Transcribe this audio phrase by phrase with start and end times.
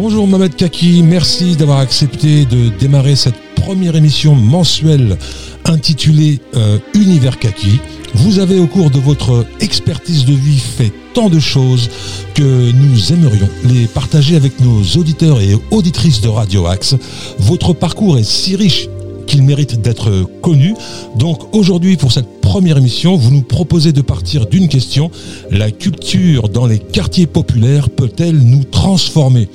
[0.00, 5.18] Bonjour Mohamed Kaki, merci d'avoir accepté de démarrer cette première émission mensuelle
[5.64, 7.80] intitulée euh, Univers Kaki.
[8.14, 11.90] Vous avez au cours de votre expertise de vie fait tant de choses
[12.34, 16.94] que nous aimerions les partager avec nos auditeurs et auditrices de Radio Axe.
[17.40, 18.88] Votre parcours est si riche
[19.26, 20.74] qu'il mérite d'être connu.
[21.16, 25.10] Donc aujourd'hui, pour cette première émission, vous nous proposez de partir d'une question.
[25.50, 29.48] La culture dans les quartiers populaires peut-elle nous transformer?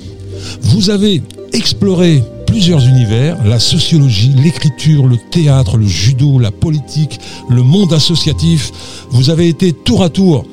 [0.62, 1.22] Vous avez
[1.52, 8.70] exploré plusieurs univers, la sociologie, l'écriture, le théâtre, le judo, la politique, le monde associatif.
[9.10, 10.44] Vous avez été tour à tour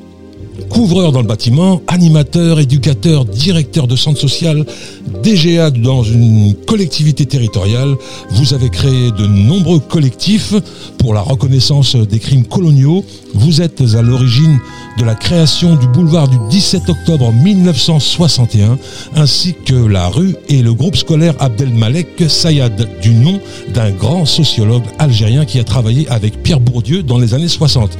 [0.68, 4.64] couvreur dans le bâtiment, animateur, éducateur, directeur de centre social,
[5.22, 7.94] DGA dans une collectivité territoriale.
[8.30, 10.54] Vous avez créé de nombreux collectifs
[10.98, 13.04] pour la reconnaissance des crimes coloniaux.
[13.34, 14.58] Vous êtes à l'origine
[14.98, 18.78] de la création du boulevard du 17 octobre 1961,
[19.16, 23.40] ainsi que la rue et le groupe scolaire Abdelmalek Sayad, du nom
[23.74, 27.96] d'un grand sociologue algérien qui a travaillé avec Pierre Bourdieu dans les années 60.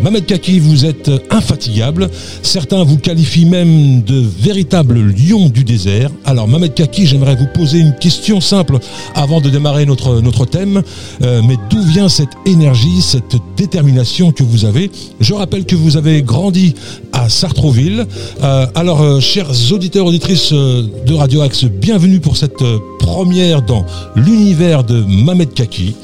[0.00, 2.10] Mohamed Kaki, vous êtes infatigable.
[2.42, 6.10] Certains vous qualifient même de véritable lion du désert.
[6.24, 8.78] Alors, Mohamed Kaki, j'aimerais vous poser une question simple
[9.14, 10.82] avant de démarrer notre, thème.
[11.22, 14.90] Euh, mais d'où vient cette énergie, cette détermination que vous avez?
[15.20, 16.74] Je rappelle que vous avez grandi
[17.12, 18.06] à Sartrouville.
[18.42, 22.62] Euh, alors, euh, chers auditeurs, auditrices de Radio Axe, bienvenue pour cette
[22.98, 25.94] première dans l'univers de Mohamed Kaki.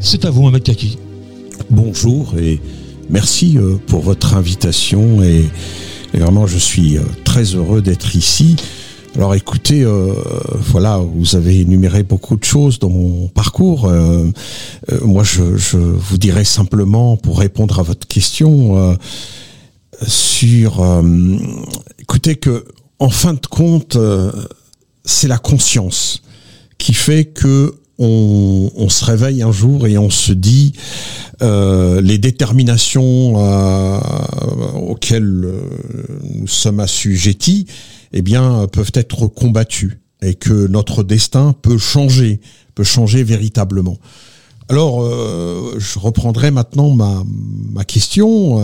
[0.00, 0.98] C'est à vous, Mohamed Kaki.
[1.70, 2.60] Bonjour et
[3.08, 5.44] Merci euh, pour votre invitation et,
[6.12, 8.56] vraiment je suis euh, très heureux d'être ici.
[9.14, 10.12] Alors écoutez, euh,
[10.58, 13.90] voilà, vous avez énuméré beaucoup de choses dans mon parcours.
[15.02, 18.98] moi, je, vous dirais simplement, pour répondre à votre question,
[20.06, 21.02] sur,
[21.98, 22.66] écoutez que,
[22.98, 23.96] en fin de compte,
[25.06, 26.22] c'est la conscience
[26.76, 30.72] qui fait que on, se réveille un jour et on se dit
[31.42, 33.98] euh, les déterminations euh,
[34.74, 35.60] auxquelles euh,
[36.34, 37.66] nous sommes assujettis,
[38.12, 42.40] eh bien, peuvent être combattues et que notre destin peut changer,
[42.74, 43.98] peut changer véritablement.
[44.68, 45.08] Alors,
[45.78, 48.60] je reprendrai maintenant ma, question,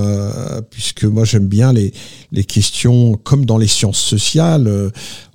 [0.69, 4.91] puisque moi j'aime bien les questions comme dans les sciences sociales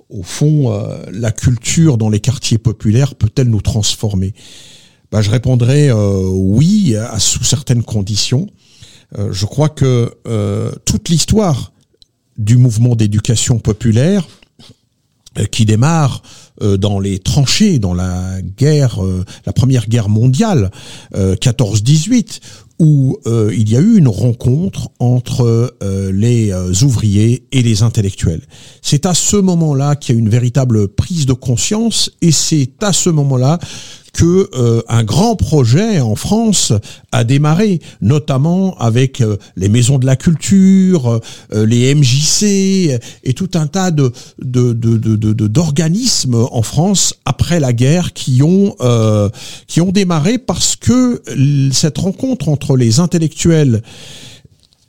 [0.10, 4.34] au fond, euh, la culture dans les quartiers populaires peut-elle nous transformer?
[5.12, 8.48] Bah, Je répondrai euh, oui, sous certaines conditions.
[9.18, 10.14] Euh, je crois que
[10.86, 11.72] toute l'histoire
[12.38, 14.28] du mouvement d'éducation populaire,
[15.52, 16.24] qui démarre
[16.62, 19.00] dans les tranchées, dans la guerre,
[19.46, 20.72] la première guerre mondiale,
[21.14, 22.40] 14-18,
[22.80, 27.82] où euh, il y a eu une rencontre entre euh, les euh, ouvriers et les
[27.82, 28.42] intellectuels.
[28.82, 32.94] C'est à ce moment-là qu'il y a une véritable prise de conscience et c'est à
[32.94, 33.60] ce moment-là
[34.18, 36.74] que euh, un grand projet en France
[37.12, 41.20] a démarré, notamment avec euh, les maisons de la culture,
[41.54, 44.12] euh, les MJC et tout un tas de
[45.48, 48.76] d'organismes en France après la guerre qui ont
[49.68, 51.22] qui ont démarré parce que
[51.72, 53.84] cette rencontre entre les intellectuels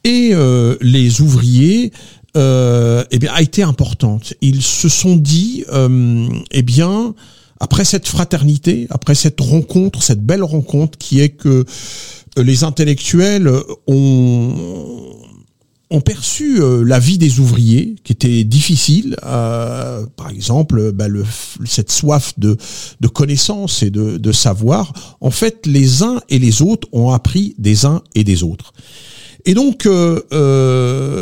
[0.04, 0.32] et
[0.80, 1.92] les ouvriers
[2.34, 2.38] eh
[3.28, 4.32] a été importante.
[4.40, 5.64] Ils se sont dit,
[6.50, 7.14] eh bien,
[7.60, 11.64] après cette fraternité, après cette rencontre, cette belle rencontre qui est que
[12.38, 13.50] euh, les intellectuels
[13.86, 15.14] ont,
[16.04, 21.06] perçu euh, la vie des ouvriers qui était difficile, euh, par exemple bah,
[21.66, 22.56] cette soif de,
[23.00, 25.16] de connaissance et de, savoir.
[25.20, 28.72] En fait, les uns et les autres ont appris des uns et des autres.
[29.44, 29.88] Et donc,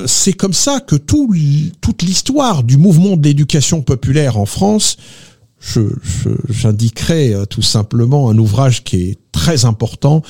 [0.06, 1.32] c'est comme ça que tout,
[1.80, 4.96] toute l'histoire du mouvement de l'éducation populaire en France
[5.60, 10.22] j'indiquerai je, euh, tout simplement un ouvrage qui est très important,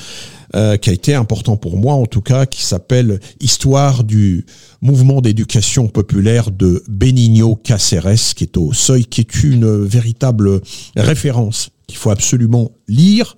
[0.55, 4.45] euh, qui a été important pour moi en tout cas, qui s'appelle Histoire du
[4.81, 10.61] mouvement d'éducation populaire de Benigno Caceres, qui est au seuil, qui est une véritable
[10.95, 13.37] référence qu'il faut absolument lire,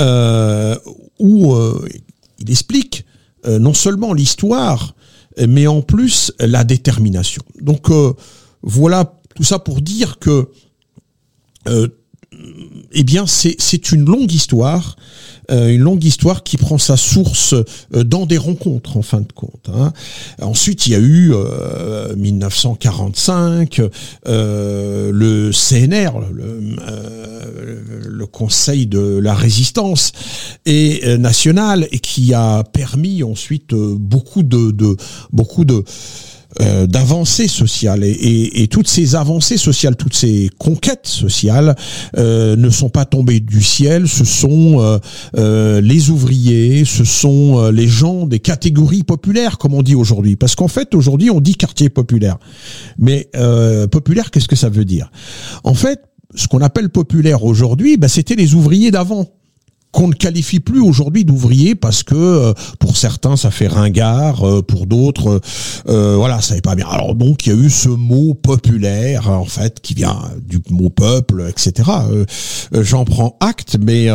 [0.00, 0.76] euh,
[1.18, 1.86] où euh,
[2.38, 3.04] il explique
[3.46, 4.94] euh, non seulement l'histoire,
[5.48, 7.42] mais en plus la détermination.
[7.60, 7.88] Donc
[8.62, 10.44] voilà tout ça pour dire que euh,
[12.92, 14.96] eh bien, c'est une longue histoire,
[15.50, 19.32] euh, une longue histoire qui prend sa source euh, dans des rencontres, en fin de
[19.32, 19.68] compte.
[19.74, 19.92] Hein.
[20.40, 21.32] Ensuite, il y a eu
[22.16, 23.82] 1945,
[24.26, 30.12] le CNR, le, Conseil de la résistance
[30.64, 34.96] et nationale, et qui a permis ensuite beaucoup de
[35.32, 35.84] beaucoup de
[36.60, 41.74] euh, d'avancées sociales et, toutes ces avancées sociales, toutes ces conquêtes sociales
[42.16, 44.08] euh, ne sont pas tombées du ciel.
[44.08, 45.00] Ce sont
[45.34, 50.36] les ouvriers, ce sont les gens des catégories populaires, comme on dit aujourd'hui.
[50.36, 52.38] Parce qu'en fait, aujourd'hui, on dit quartier populaire.
[52.98, 53.30] Mais
[53.90, 55.10] populaire, qu'est-ce que ça veut dire?
[55.64, 56.00] En fait,
[56.34, 59.26] ce qu'on appelle populaire aujourd'hui, bah, c'était les ouvriers d'avant
[59.92, 64.62] qu'on ne qualifie plus aujourd'hui d'ouvriers parce que euh, pour certains ça fait ringard, euh,
[64.62, 65.40] pour d'autres
[65.88, 66.86] euh, voilà ça n'est pas bien.
[66.88, 70.18] Alors donc il y a eu ce mot populaire en fait qui vient
[70.48, 71.90] du mot peuple, etc.
[72.72, 74.08] J'en prends acte, mais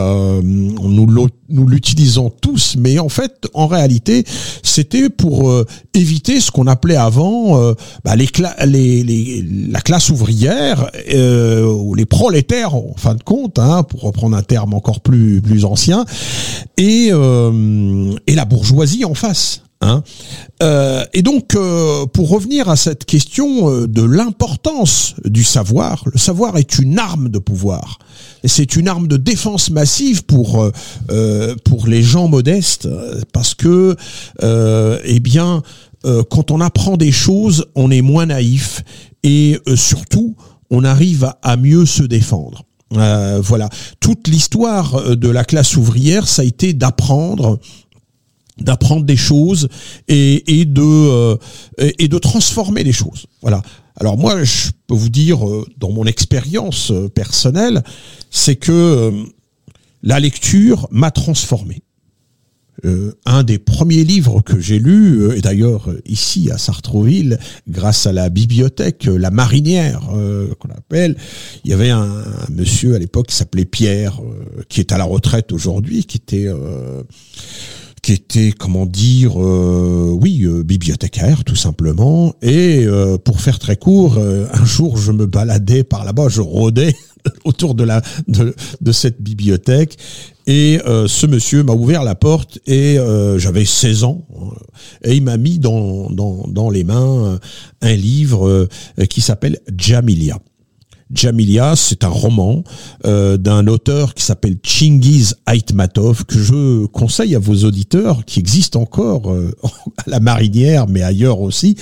[0.44, 4.26] nous nous l'utilisons tous, mais en fait en réalité
[4.64, 5.54] c'était pour
[5.94, 7.74] éviter ce qu'on appelait avant
[8.04, 8.28] bah, les,
[8.66, 14.36] les, les, la classe ouvrière ou les prolétaires en fin de compte, hein, pour reprendre
[14.36, 16.06] un terme encore plus plus ancien,
[16.78, 19.62] et, euh, et la bourgeoisie en face.
[19.82, 20.02] Hein.
[20.64, 26.58] Euh, et donc, euh, pour revenir à cette question de l'importance du savoir, le savoir
[26.58, 28.00] est une arme de pouvoir.
[28.44, 30.68] C'est une arme de défense massive pour
[31.64, 32.88] pour les gens modestes,
[33.34, 33.96] parce que,
[34.42, 35.64] eh bien,
[36.04, 38.84] quand on apprend des choses, on est moins naïf
[39.24, 40.36] et surtout,
[40.70, 42.64] on arrive à mieux se défendre.
[42.94, 43.70] Euh, voilà,
[44.00, 47.60] toute l'histoire euh, de la classe ouvrière, ça a été d'apprendre
[48.60, 49.70] d'apprendre des choses
[50.08, 51.38] et, de euh,
[51.78, 53.28] et de transformer les choses.
[53.42, 53.62] Voilà.
[53.98, 55.40] Alors moi, je peux vous dire,
[55.78, 57.84] dans mon expérience personnelle,
[58.32, 59.14] c'est que
[60.02, 61.84] la lecture m'a transformé.
[62.86, 67.40] Euh, un des premiers livres que j'ai lu, euh, et d'ailleurs euh, ici à Sartrouville,
[67.68, 70.02] grâce à la bibliothèque La Marinière
[70.60, 71.16] qu'on appelle,
[71.64, 74.22] il y avait un, monsieur à l'époque qui s'appelait Pierre,
[74.70, 76.48] qui est à la retraite aujourd'hui, qui était
[78.02, 82.34] qui était, comment dire, oui, bibliothécaire tout simplement.
[82.42, 82.86] Et
[83.24, 86.96] pour faire très court, un jour je me baladais par là-bas, je rôdais
[87.46, 89.98] autour de cette bibliothèque
[90.46, 94.26] et euh, ce monsieur m'a ouvert la porte et euh, j'avais 16 ans
[95.04, 97.40] et il m'a mis dans, dans, dans les mains
[97.82, 98.68] un livre
[99.10, 100.40] qui s'appelle Jamilia.
[101.14, 102.64] Jamilia, c'est un roman
[103.06, 108.82] euh, d'un auteur qui s'appelle Chingiz Aitmatov que je conseille à vos auditeurs qui existent
[108.82, 109.54] encore euh,
[109.98, 111.76] à la marinière mais ailleurs aussi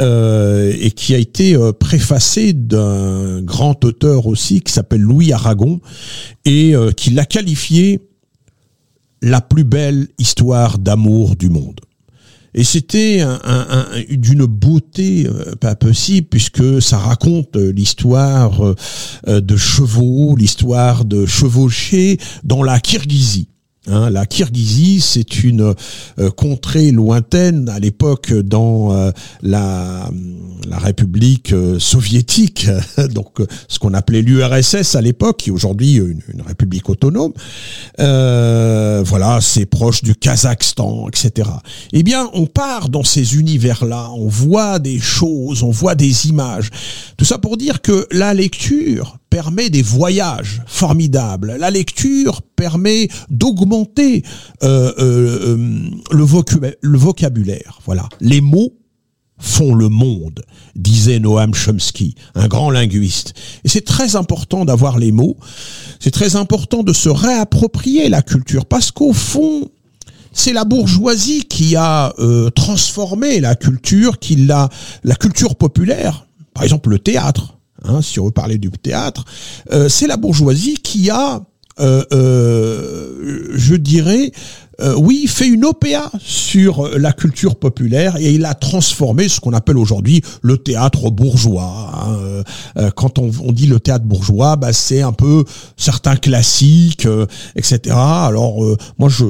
[0.00, 5.80] euh, et qui a été préfacé d'un grand auteur aussi qui s'appelle Louis Aragon
[6.44, 8.00] et qui l'a qualifié
[9.22, 11.80] la plus belle histoire d'amour du monde.
[12.54, 18.62] Et c'était un, d'une beauté euh, pas possible puisque ça raconte euh, l'histoire
[19.26, 23.48] euh, de chevaux, l'histoire de chevauchés dans la Kirghizie.
[23.86, 25.74] Hein, la Kirghizie, c'est une
[26.18, 29.10] euh, contrée lointaine à l'époque dans euh,
[29.42, 30.08] la,
[30.72, 32.66] République euh, soviétique,
[33.12, 37.32] donc ce qu'on appelait l'URSS à l'époque, qui est aujourd'hui une, une, république autonome.
[37.98, 41.50] voilà, c'est proche du Kazakhstan, etc.
[41.92, 46.70] Eh bien, on part dans ces univers-là, on voit des choses, on voit des images.
[47.18, 51.56] Tout ça pour dire que la lecture permet des voyages formidables.
[51.58, 54.22] La lecture permet d'augmenter
[54.62, 57.80] euh, euh, euh, le, vocabulaire.
[57.84, 58.74] Voilà, les mots
[59.36, 60.44] font le monde,
[60.76, 63.34] disait Noam Chomsky, un grand linguiste.
[63.64, 65.36] Et c'est très important d'avoir les mots.
[65.98, 69.68] C'est très important de se réapproprier la culture parce qu'au fond,
[70.30, 72.14] c'est la bourgeoisie qui a
[72.54, 74.68] transformé la culture, qui l'a
[75.02, 77.54] la culture populaire, par exemple le théâtre
[77.84, 79.24] Hein, si on veut parler du théâtre,
[79.72, 81.42] euh, c'est la bourgeoisie qui a,
[81.80, 84.32] euh, euh, je dirais,
[84.96, 89.78] oui, fait une OPA sur la culture populaire et il a transformé ce qu'on appelle
[89.78, 91.92] aujourd'hui le théâtre bourgeois.
[92.76, 92.90] Hein.
[92.96, 95.44] quand on, dit le théâtre bourgeois, bah, c'est un peu
[95.76, 97.06] certains classiques,
[97.56, 97.94] etc.
[97.96, 98.62] Alors
[98.98, 99.24] moi, je,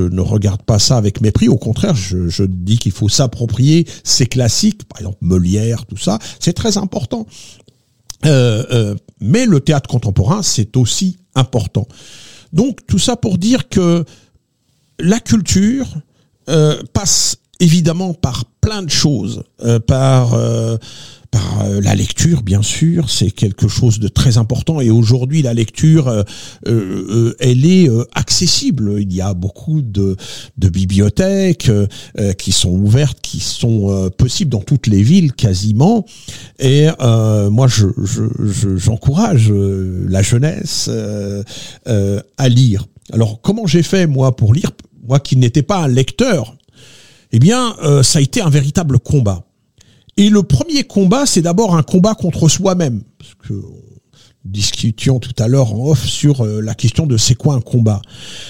[0.00, 1.48] ne regarde pas ça avec mépris.
[1.48, 6.18] Au contraire, je, je dis qu'il faut s'approprier ces classiques, par exemple Molière, tout ça.
[6.40, 7.26] C'est très important.
[8.24, 11.86] Euh, euh, mais le théâtre contemporain, c'est aussi important.
[12.52, 14.04] Donc tout ça pour dire que
[14.98, 15.86] la culture
[16.48, 19.44] euh, passe évidemment par plein de choses,
[19.86, 20.36] par
[21.36, 24.80] par euh, la lecture, bien sûr, c'est quelque chose de très important.
[24.80, 26.22] Et aujourd'hui, la lecture, euh,
[26.66, 28.96] euh, elle est accessible.
[29.00, 30.16] Il y a beaucoup de,
[30.56, 31.70] de bibliothèques
[32.38, 36.06] qui sont ouvertes, qui sont possibles dans toutes les villes quasiment.
[36.58, 37.86] Et moi, je,
[38.76, 40.90] j'encourage la jeunesse
[41.86, 42.86] à lire.
[43.12, 44.70] Alors, comment j'ai fait moi pour lire?
[45.08, 46.56] Moi qui n'étais pas un lecteur,
[47.32, 49.44] eh bien, ça a été un véritable combat
[50.16, 53.02] Et le premier combat, c'est d'abord un combat contre soi-même.
[53.18, 53.54] Parce que
[54.46, 58.00] discutions tout à l'heure en off sur euh, la question de c'est quoi un combat.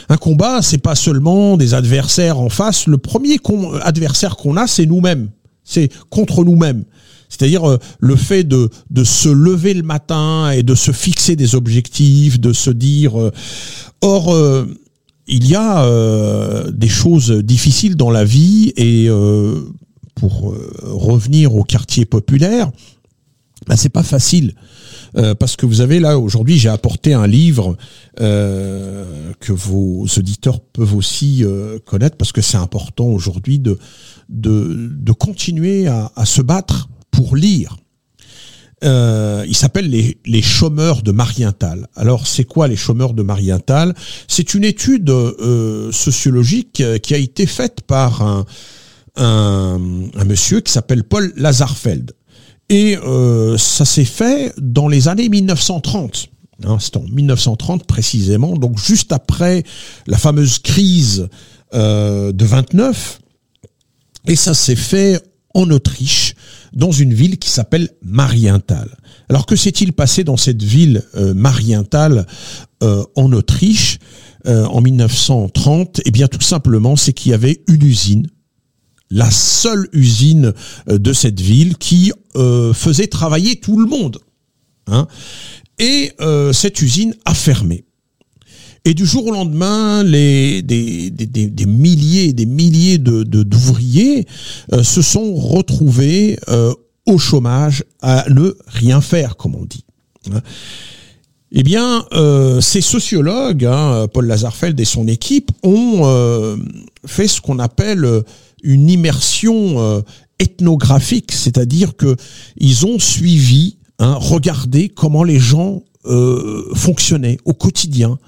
[0.09, 2.87] Un combat, c'est pas seulement des adversaires en face.
[2.87, 3.39] Le premier
[3.83, 5.31] adversaire qu'on a, c'est nous-mêmes.
[5.65, 6.85] C'est contre nous-mêmes.
[7.29, 8.71] C'est-à-dire euh, le fait de,
[9.03, 13.21] se lever le matin et de se fixer des objectifs, de se dire...
[13.21, 13.33] Euh,
[14.03, 14.35] or,
[15.27, 15.85] il y a
[16.71, 19.09] des choses difficiles dans la vie et
[20.15, 22.71] pour revenir au quartier populaire,
[23.67, 24.55] ben, c'est pas facile.
[25.17, 27.77] Euh, parce que vous avez là aujourd'hui, j'ai apporté un livre
[28.21, 33.79] euh, que vos auditeurs peuvent aussi euh, connaître parce que c'est important aujourd'hui de,
[35.13, 37.77] continuer à, se battre pour lire.
[38.87, 41.89] Il s'appelle les, les chômeurs de Marienthal.
[41.97, 43.95] Alors c'est quoi les chômeurs de Marienthal?
[44.29, 45.13] C'est une étude
[45.91, 48.47] sociologique qui a été faite par un,
[49.17, 49.79] un,
[50.25, 52.13] monsieur qui s'appelle Paul Lazarfeld.
[52.69, 56.29] Et euh, ça s'est fait dans les années 1930.
[56.65, 59.63] Hein, c'est en 1930 précisément, donc juste après
[60.07, 61.29] la fameuse crise
[61.75, 63.21] euh, de 29.
[64.29, 65.21] Et ça s'est fait
[65.55, 66.35] en Autriche,
[66.77, 68.97] dans une ville qui s'appelle Marienthal.
[69.29, 72.27] Alors que s'est-il passé dans cette ville euh, Marienthal
[72.83, 73.99] euh, en Autriche
[74.49, 78.29] en 1930 Eh bien tout simplement, c'est qu'il y avait une usine
[79.11, 80.53] la seule usine
[80.89, 84.19] euh, de cette ville qui euh, faisait travailler tout le monde.
[84.87, 85.07] Hein.
[85.79, 87.86] Et euh, cette usine a fermé.
[88.87, 90.63] Et du jour au lendemain, des,
[91.67, 94.27] milliers et des milliers de, d'ouvriers
[94.83, 96.39] se sont retrouvés
[97.05, 99.85] au chômage, à ne rien faire, comme on dit.
[100.33, 100.41] Hein.
[101.53, 102.07] Eh bien,
[102.61, 106.57] ces sociologues, hein, Paul Lazarfeld et son équipe, ont
[107.05, 108.23] fait ce qu'on appelle
[108.67, 110.01] une immersion euh,
[110.39, 112.17] ethnographique, c'est-à-dire que
[112.57, 118.19] ils ont suivi, hein, regardé comment les gens euh, fonctionnaient au quotidien,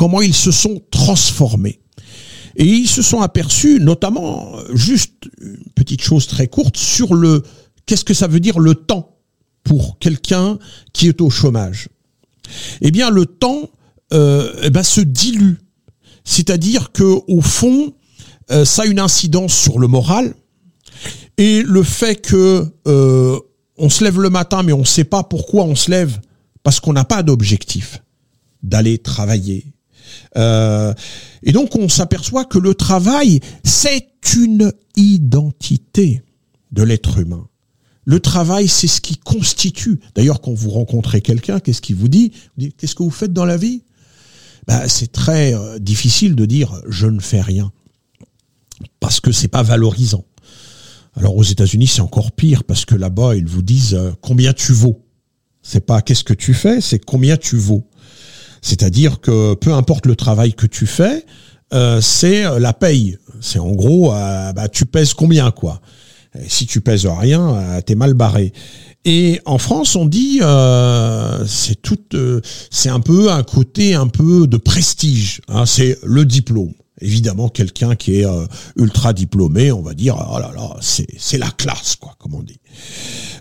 [0.00, 1.78] comment ils se sont transformés.
[2.56, 7.42] Et ils se sont aperçus, notamment, juste une petite chose très courte, sur le
[7.84, 9.18] qu'est-ce que ça veut dire le temps
[9.62, 10.58] pour quelqu'un
[10.94, 11.90] qui est au chômage?
[12.80, 13.68] Eh bien, le temps
[14.14, 15.56] euh, eh ben, se dilue.
[16.24, 17.92] C'est-à-dire que au fond,
[18.50, 20.34] euh, ça a une incidence sur le moral.
[21.36, 23.38] Et le fait que euh,
[23.76, 26.20] on se lève le matin, mais on ne sait pas pourquoi on se lève,
[26.62, 28.02] parce qu'on n'a pas d'objectif
[28.62, 29.66] d'aller travailler.
[30.36, 30.92] Euh,
[31.42, 36.22] et donc on s'aperçoit que le travail, c'est une identité
[36.72, 37.46] de l'être humain.
[38.04, 40.00] Le travail, c'est ce qui constitue.
[40.14, 42.32] D'ailleurs, quand vous rencontrez quelqu'un, qu'est-ce qu'il vous dit?
[42.76, 43.82] Qu'est-ce que vous faites dans la vie?
[44.66, 47.72] Ben, C'est très difficile de dire je ne fais rien
[48.98, 50.24] parce que c'est pas valorisant.
[51.16, 54.72] Alors aux États-Unis, c'est encore pire parce que là-bas, ils vous disent euh, combien tu
[54.72, 55.04] vaux.
[55.62, 57.86] C'est pas qu'est-ce que tu fais, c'est combien tu vaux.
[58.62, 61.24] C'est-à-dire que peu importe le travail que tu fais,
[61.72, 63.18] euh, c'est euh, la paye.
[63.40, 65.80] C'est en gros, bah, tu pèses combien quoi.
[66.46, 68.52] si tu pèses rien, t'es mal barré.
[69.06, 70.40] Et en France, on dit
[71.46, 71.98] c'est tout,
[72.70, 75.40] c'est un peu un côté un peu de prestige.
[75.48, 80.38] Hein, c'est le diplôme évidemment quelqu'un qui est euh, ultra diplômé, on va dire oh
[80.38, 82.60] là là, c'est la classe quoi, comme on dit.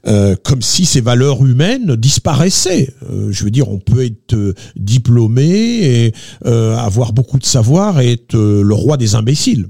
[0.08, 2.94] Euh, comme si ces valeurs humaines disparaissaient.
[3.10, 6.14] Euh, je veux dire, on peut être diplômé et
[6.46, 9.68] avoir beaucoup de savoir et être le roi des imbéciles.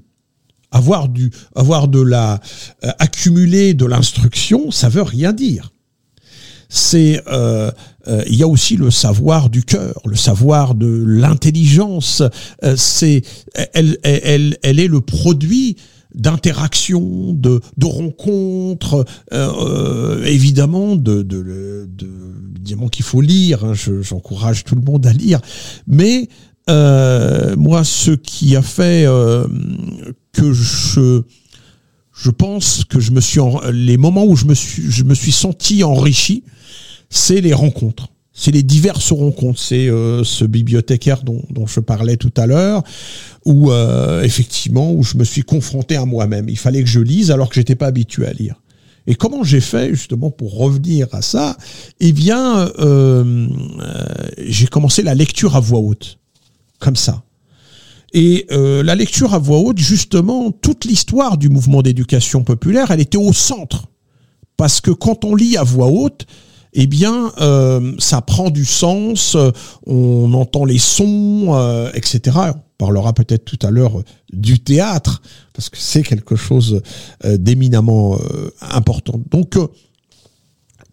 [0.72, 2.40] Avoir du, avoir de la,
[3.00, 5.72] accumuler de l'instruction, ça veut rien dire
[6.70, 7.72] c'est euh,
[8.08, 12.22] euh, il y a aussi le savoir du cœur, le savoir de l'intelligence.
[12.64, 13.24] Euh, c'est
[13.74, 15.76] elle, est le produit
[16.14, 19.06] d'interactions, de, rencontres,
[20.26, 23.64] évidemment, de, de, de, qu'il faut lire.
[23.64, 25.40] Hein, J'encourage tout le monde à lire,
[25.88, 26.30] mais
[26.68, 29.06] moi, ce qui a fait
[30.34, 31.24] que je
[32.12, 33.40] je pense que je me suis
[33.72, 36.44] les moments où je me suis je me suis senti enrichi
[37.10, 38.10] c'est les rencontres.
[38.40, 39.60] C'est les diverses rencontres.
[39.60, 42.84] C'est euh, ce bibliothécaire dont, je parlais tout à l'heure,
[43.46, 46.48] où euh, effectivement, où je me suis confronté à moi-même.
[46.48, 48.62] Il fallait que je lise alors que j'étais pas habitué à lire.
[49.08, 51.58] Et comment j'ai fait justement pour revenir à ça?
[52.00, 53.48] Eh bien, euh,
[54.38, 56.20] j'ai commencé la lecture à voix haute,
[56.78, 57.24] comme ça.
[58.14, 63.18] Et la lecture à voix haute, justement, toute l'histoire du mouvement d'éducation populaire, elle était
[63.18, 63.86] au centre.
[64.58, 66.26] Parce que quand on lit à voix haute,
[66.74, 69.36] eh bien, euh, ça prend du sens,
[69.86, 72.38] on entend les sons, etc.
[72.56, 75.22] On parlera peut-être tout à l'heure du théâtre,
[75.54, 76.82] parce que c'est quelque chose
[77.26, 78.18] d'éminemment
[78.62, 79.20] important.
[79.32, 79.58] Donc,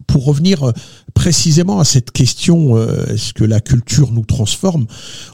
[0.07, 0.71] pour revenir
[1.13, 4.87] précisément à cette question, est-ce que la culture nous transforme?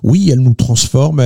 [0.03, 1.21] Oui, elle nous transforme.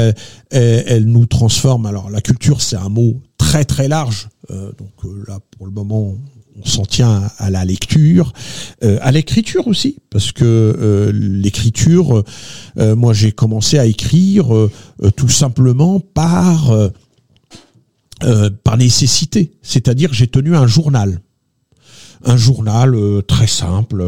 [0.51, 1.85] Elle, nous transforme.
[1.85, 4.29] Alors, la culture, c'est un mot très très large.
[4.49, 6.15] donc là, pour le moment,
[6.59, 8.33] on s'en tient à la lecture,
[8.83, 12.23] euh, à l'écriture aussi, parce que euh, l'écriture,
[12.77, 14.47] euh, moi j'ai commencé à écrire
[15.15, 16.73] tout simplement par
[18.63, 21.19] par nécessité, c'est-à-dire j'ai tenu un journal.
[22.25, 22.97] Un journal
[23.27, 24.03] très simple,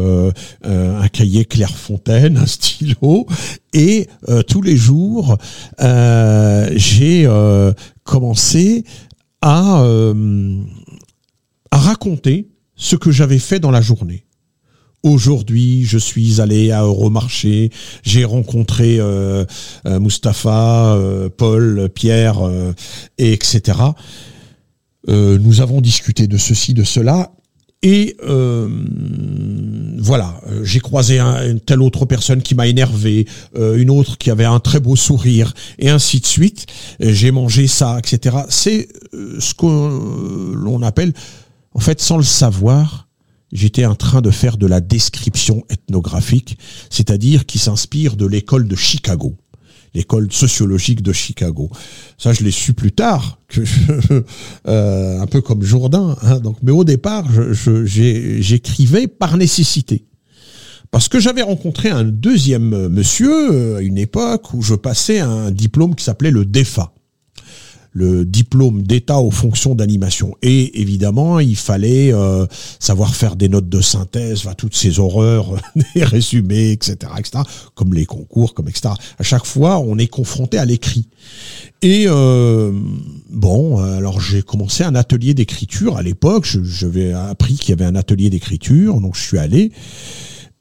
[0.64, 3.26] un cahier Clairefontaine, un stylo,
[3.72, 4.08] et
[4.48, 5.38] tous les jours,
[5.78, 7.28] j'ai
[8.02, 8.84] commencé
[9.42, 9.84] à
[11.70, 14.24] à raconter ce que j'avais fait dans la journée.
[15.02, 17.70] Aujourd'hui, je suis allé à Euromarché,
[18.02, 19.46] j'ai rencontré euh,
[19.86, 22.38] euh Mustapha, euh, Paul, Pierre,
[23.16, 23.78] et etc.
[25.08, 27.32] nous avons discuté de ceci, de cela,
[27.82, 28.16] et
[30.02, 34.60] voilà, j'ai croisé une telle autre personne qui m'a énervé, une autre qui avait un
[34.60, 36.66] très beau sourire, et ainsi de suite.
[37.00, 38.36] J'ai mangé ça, etc.
[38.50, 38.88] C'est
[39.38, 41.14] ce que l'on appelle
[41.74, 43.08] en fait, sans le savoir,
[43.52, 46.58] j'étais en train de faire de la description ethnographique,
[46.90, 49.36] c'est-à-dire qui s'inspire de l'école de Chicago,
[49.94, 51.70] l'école sociologique de Chicago.
[52.18, 53.38] Ça, je l'ai su plus tard,
[54.68, 56.16] euh, un peu comme Jourdain.
[56.22, 57.26] Hein, mais au départ,
[57.84, 60.06] j'écrivais par nécessité.
[60.90, 65.52] Parce que j'avais rencontré un deuxième monsieur euh, à une époque où je passais un
[65.52, 66.92] diplôme qui s'appelait le DEFA
[67.92, 70.36] le diplôme d'état aux fonctions d'animation.
[70.42, 72.46] Et évidemment, il fallait euh,
[72.78, 75.56] savoir faire des notes de synthèse, toutes ces horreurs,
[75.94, 77.44] des résumés, etc., etc.,
[77.74, 78.94] comme les concours, comme etc.
[79.18, 81.08] À chaque fois, on est confronté à l'écrit.
[81.82, 82.72] Et euh,
[83.30, 86.46] bon, alors j'ai commencé un atelier d'écriture à l'époque.
[86.62, 89.72] J'avais appris qu'il y avait un atelier d'écriture, donc je suis allé.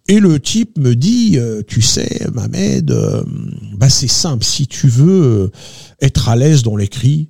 [0.10, 3.24] Et le type me dit, euh, tu sais, Mohamed, euh,
[3.76, 5.52] bah c'est simple, si tu veux euh,
[6.02, 7.30] être à l'aise dans l'écrit,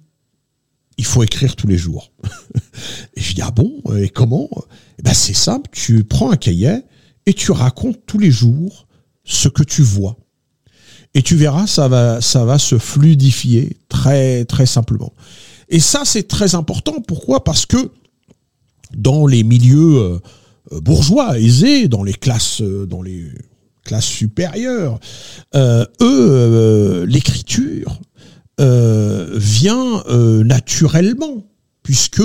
[0.97, 2.13] il faut écrire tous les jours.
[3.17, 4.49] et je dis, ah bon, et comment
[5.03, 6.77] bah C'est simple, tu prends un cahier
[7.25, 8.87] et tu racontes tous les jours
[9.25, 10.15] ce que tu vois.
[11.13, 15.11] Et tu verras, ça va, ça va se fluidifier très, très simplement.
[15.67, 17.01] Et ça, c'est très important.
[17.05, 17.43] Pourquoi?
[17.43, 17.91] Parce que
[18.95, 20.19] dans les milieux euh,
[20.71, 23.25] bourgeois aisés dans les classes euh, dans les
[23.83, 24.99] classes supérieures
[25.55, 27.99] euh, eux l'écriture
[28.57, 30.03] vient
[30.43, 31.45] naturellement
[31.81, 32.21] puisque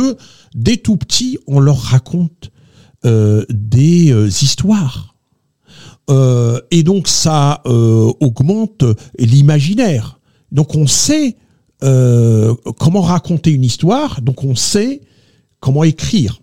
[0.54, 2.50] dès tout petit on leur raconte
[3.04, 5.14] des histoires.
[6.08, 8.84] Et donc ça augmente
[9.16, 10.18] l'imaginaire.
[10.50, 11.36] Donc on sait
[11.80, 15.02] comment raconter une histoire donc on sait
[15.60, 16.40] comment écrire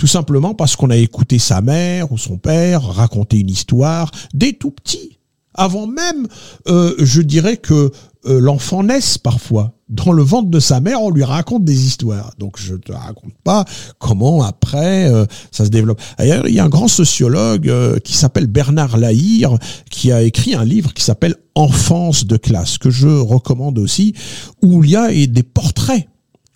[0.00, 4.54] tout simplement parce qu'on a écouté sa mère ou son père raconter une histoire dès
[4.54, 5.18] tout petit.
[5.52, 6.26] Avant même,
[6.68, 7.92] euh, je dirais que
[8.24, 9.74] euh, l'enfant naisse parfois.
[9.90, 12.32] Dans le ventre de sa mère, on lui raconte des histoires.
[12.38, 13.66] Donc je te raconte pas
[13.98, 16.00] comment après euh, ça se développe.
[16.16, 17.70] D'ailleurs, il y a un grand sociologue
[18.02, 19.58] qui s'appelle Bernard Lahire
[19.90, 24.14] qui a écrit un livre qui s'appelle Enfance de classe que je recommande aussi
[24.62, 26.08] où il y a des portraits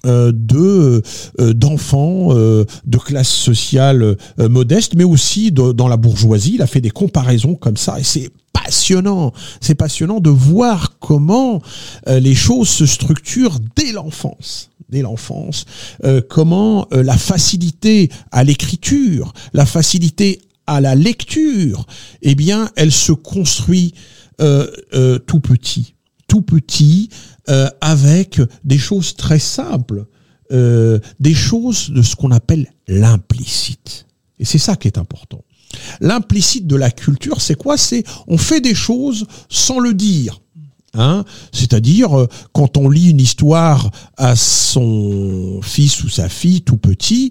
[0.04, 1.02] de
[1.40, 6.54] euh, d'enfants euh, de classe sociale modeste, mais aussi dans la bourgeoisie.
[6.54, 9.32] Il a fait des comparaisons comme ça, et c'est passionnant.
[9.60, 11.60] C'est passionnant de voir comment
[12.06, 15.64] les choses se structurent dès l'enfance dès l'enfance,
[16.28, 21.86] comment la facilité à l'écriture, la facilité à la lecture,
[22.22, 23.94] eh bien, elle se construit
[24.38, 25.94] tout petit,
[26.34, 27.10] tout petit,
[27.48, 30.06] euh, avec des choses très simples,
[30.50, 34.06] euh, des choses de ce qu'on appelle l'implicite.
[34.40, 35.44] Et c'est ça qui est important.
[36.00, 37.76] L'implicite de la culture, c'est quoi?
[37.76, 40.40] C'est on fait des choses sans le dire.
[40.94, 41.24] Hein?
[41.52, 47.30] C'est-à-dire euh, quand on lit une histoire à son fils ou sa fille tout petit,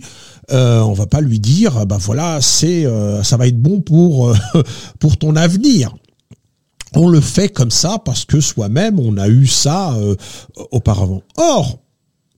[0.50, 2.86] on va pas lui dire bah voilà c'est
[3.24, 4.36] ça va être bon pour
[5.00, 5.96] pour ton avenir
[6.96, 10.16] on le fait comme ça parce que soi-même on a eu ça euh,
[10.72, 11.24] auparavant.
[11.38, 11.80] Or,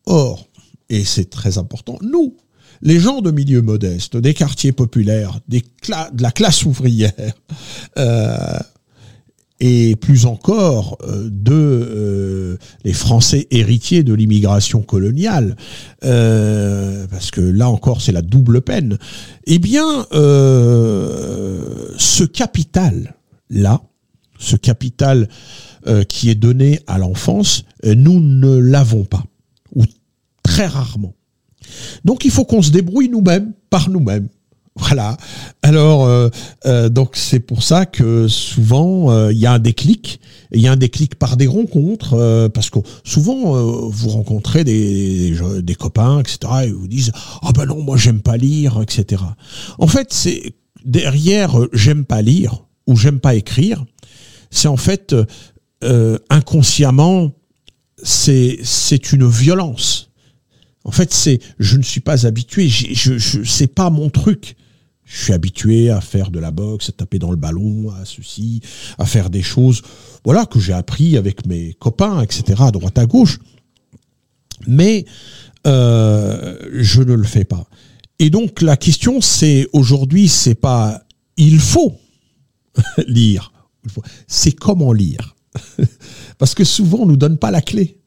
[0.05, 0.47] or,
[0.89, 2.35] et c'est très important, nous,
[2.81, 5.61] les gens de milieu modeste, des quartiers populaires, de
[6.21, 7.33] la classe ouvrière,
[7.97, 8.59] euh,
[9.61, 15.55] et plus encore euh, de les Français héritiers de l'immigration coloniale,
[16.01, 18.97] parce que là encore c'est la double peine,
[19.47, 23.15] eh bien ce capital
[23.49, 23.81] là,
[24.37, 25.29] ce capital
[25.87, 29.23] euh, qui est donné à l'enfance, nous ne l'avons pas,
[29.75, 29.85] ou
[30.43, 31.13] très rarement.
[32.03, 34.29] Donc il faut qu'on se débrouille nous-mêmes, par nous-mêmes.
[34.77, 35.15] Voilà.
[35.61, 36.29] Alors, euh,
[36.65, 40.19] euh, donc c'est pour ça que souvent euh, il y a un déclic.
[40.51, 45.35] Il y a un déclic par des rencontres, parce que souvent vous rencontrez des,
[45.77, 46.37] copains, etc.
[46.65, 49.23] Et vous disent ah ben non moi j'aime pas lire, etc.
[49.79, 50.53] En fait c'est
[50.85, 53.83] derrière j'aime pas lire ou j'aime pas écrire,
[54.51, 55.15] c'est en fait
[56.29, 57.31] inconsciemment
[58.03, 60.09] c'est une violence.
[60.83, 64.55] En fait, c'est je ne suis pas habitué, je, je c'est pas mon truc.
[65.03, 68.61] Je suis habitué à faire de la boxe, à taper dans le ballon, à ceci,
[68.97, 69.83] à faire des choses,
[70.23, 73.37] voilà, que j'ai appris avec mes copains, etc., à droite à gauche.
[74.65, 75.05] Mais
[75.67, 77.67] euh, je ne le fais pas.
[78.17, 81.03] Et donc la question, c'est aujourd'hui, c'est pas
[81.37, 81.93] il faut
[83.07, 83.51] lire,
[84.27, 85.35] c'est comment lire.
[86.37, 87.99] Parce que souvent, on nous donne pas la clé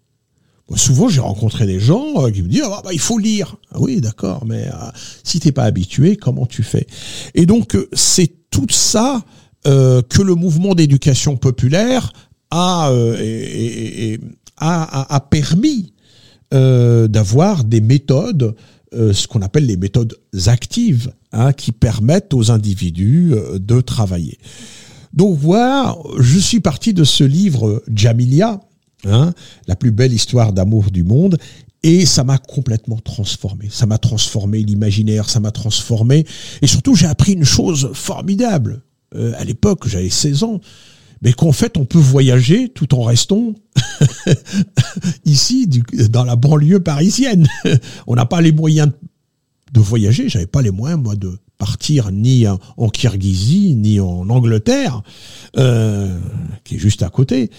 [0.77, 3.57] souvent, j'ai rencontré des gens euh, qui me disent ah, bah, il faut lire.
[3.73, 4.91] Ah oui, d'accord, mais euh,
[5.25, 6.87] si t'es pas habitué, comment tu fais?
[7.35, 9.23] Et donc, euh, c'est tout ça
[9.64, 12.11] que le mouvement d'éducation populaire
[12.51, 12.91] a,
[14.57, 15.93] a, a, permis
[16.51, 18.55] d'avoir des méthodes,
[18.93, 24.38] ce qu'on appelle les méthodes actives, hein, qui permettent aux individus de travailler.
[25.12, 28.61] Donc voilà, je suis parti de ce livre Jamilia,
[29.07, 29.33] Hein,
[29.68, 31.38] la plus belle histoire d'amour du monde.
[31.85, 33.68] Et ça m'a complètement transformé.
[33.71, 36.27] Ça m'a transformé l'imaginaire, ça m'a transformé.
[36.61, 38.83] Et surtout, j'ai appris une chose formidable.
[39.14, 40.61] Euh, à l'époque, j'avais 16 ans.
[41.23, 43.55] Mais qu'en fait, on peut voyager tout en restant
[45.25, 45.68] ici,
[46.11, 47.47] dans la banlieue parisienne.
[48.09, 48.90] on n'a pas les moyens
[49.73, 50.29] de voyager.
[50.29, 55.03] J'avais pas les moyens, moi, de partir ni en Kirghizie, ni en Angleterre,
[55.57, 56.18] euh,
[56.64, 57.51] qui est juste à côté.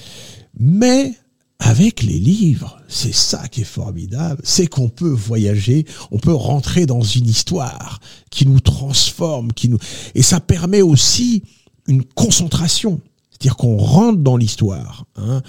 [0.57, 1.13] Mais
[1.59, 6.85] avec les livres, c'est ça qui est formidable, c'est qu'on peut voyager, on peut rentrer
[6.85, 7.99] dans une histoire
[8.31, 9.77] qui nous transforme, qui nous
[10.15, 11.43] et ça permet aussi
[11.88, 13.01] une concentration,
[13.39, 15.06] c'est-à-dire qu'on rentre dans l'histoire.
[15.15, 15.41] Hein.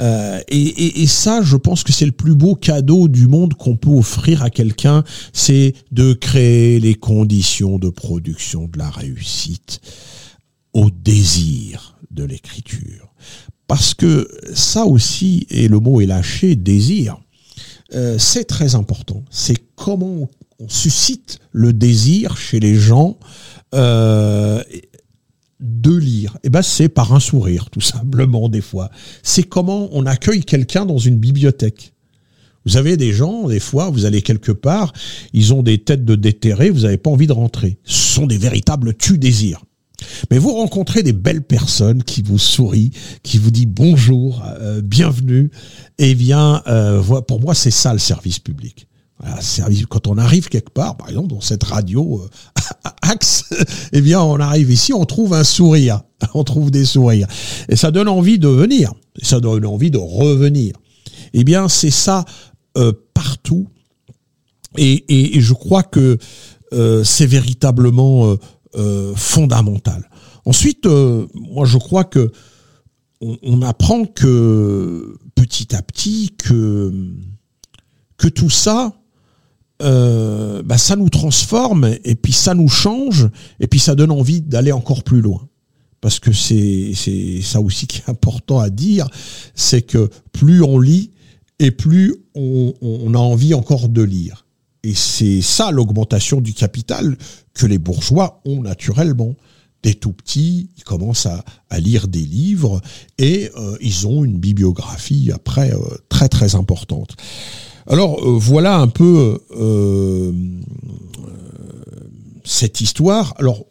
[0.00, 3.88] Euh, et, ça, je pense que c'est le plus beau cadeau du monde qu'on peut
[3.88, 9.80] offrir à quelqu'un, c'est de créer les conditions de production de la réussite
[10.74, 13.14] au désir de l'écriture.
[13.66, 17.18] Parce que ça aussi, et le mot est lâché, désir,
[17.94, 19.24] euh, c'est très important.
[19.30, 20.28] C'est comment
[20.60, 23.18] on suscite le désir chez les gens
[23.74, 24.62] euh,
[25.60, 26.38] de lire.
[26.44, 28.90] Eh ben c'est par un sourire, tout simplement des fois.
[29.22, 31.92] C'est comment on accueille quelqu'un dans une bibliothèque.
[32.64, 34.92] Vous avez des gens, des fois, vous allez quelque part,
[35.32, 37.78] ils ont des têtes de déterrés, vous n'avez pas envie de rentrer.
[37.84, 39.62] Ce sont des véritables tu-désirs.
[40.30, 42.92] Mais vous rencontrez des belles personnes qui vous sourient,
[43.22, 45.50] qui vous disent bonjour, euh, bienvenue.
[45.98, 48.87] Eh bien, euh, pour moi, c'est ça le service public.
[49.88, 52.60] Quand on arrive quelque part, par exemple dans cette radio euh,
[53.02, 53.44] Axe,
[53.92, 56.02] eh bien, on arrive ici, on trouve un sourire,
[56.34, 57.26] on trouve des sourires,
[57.68, 60.74] et ça donne envie de venir, ça donne envie de revenir.
[61.32, 62.24] Eh bien, c'est ça
[63.12, 63.66] partout,
[64.76, 66.18] et, et, je crois que
[67.02, 68.36] c'est véritablement
[68.76, 70.10] euh, fondamental.
[70.44, 72.30] Ensuite, euh, moi je crois que
[73.22, 76.92] on, apprend que petit à petit que
[78.18, 78.92] que tout ça,
[79.80, 83.28] euh, bah, ça nous transforme et puis ça nous change
[83.60, 85.48] et puis ça donne envie d'aller encore plus loin.
[86.00, 86.92] Parce que c'est
[87.42, 89.08] ça aussi qui est important à dire,
[89.54, 91.10] c'est que plus on lit
[91.58, 94.46] et plus on, a envie encore de lire.
[94.84, 97.16] Et c'est ça l'augmentation du capital
[97.52, 99.34] que les bourgeois ont naturellement.
[99.82, 101.44] Des tout petits, ils commencent à,
[101.78, 102.80] lire des livres
[103.16, 107.16] et euh, ils ont une bibliographie après euh, très très importante.
[107.88, 109.40] Alors euh, voilà un peu
[112.44, 113.34] cette histoire.
[113.38, 113.64] Alors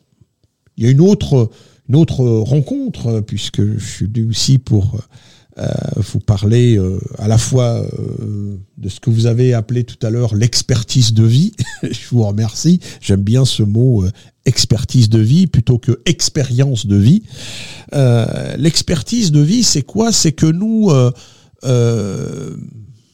[0.75, 1.49] il y a une autre,
[1.87, 4.97] une autre rencontre puisque je suis venu aussi pour
[5.59, 9.97] euh, vous parlez euh, à la fois euh, de ce que vous avez appelé tout
[10.05, 11.53] à l'heure l'expertise de vie.
[11.83, 12.79] Je vous remercie.
[13.01, 14.05] J'aime bien ce mot
[14.45, 17.23] expertise de vie plutôt que expérience de vie.
[18.57, 20.11] l'expertise de vie, c'est quoi?
[20.11, 20.91] C'est que nous,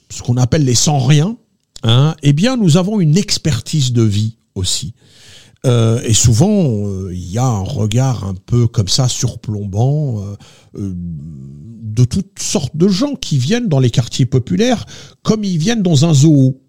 [0.10, 1.38] ce qu'on appelle les sans rien,
[1.84, 4.94] hein, eh bien, nous avons une expertise de vie aussi.
[5.66, 10.22] et souvent, il y a un regard un peu comme ça surplombant
[10.74, 14.86] de toutes sortes de gens qui viennent dans les quartiers populaires
[15.22, 16.60] comme ils viennent dans un zoo.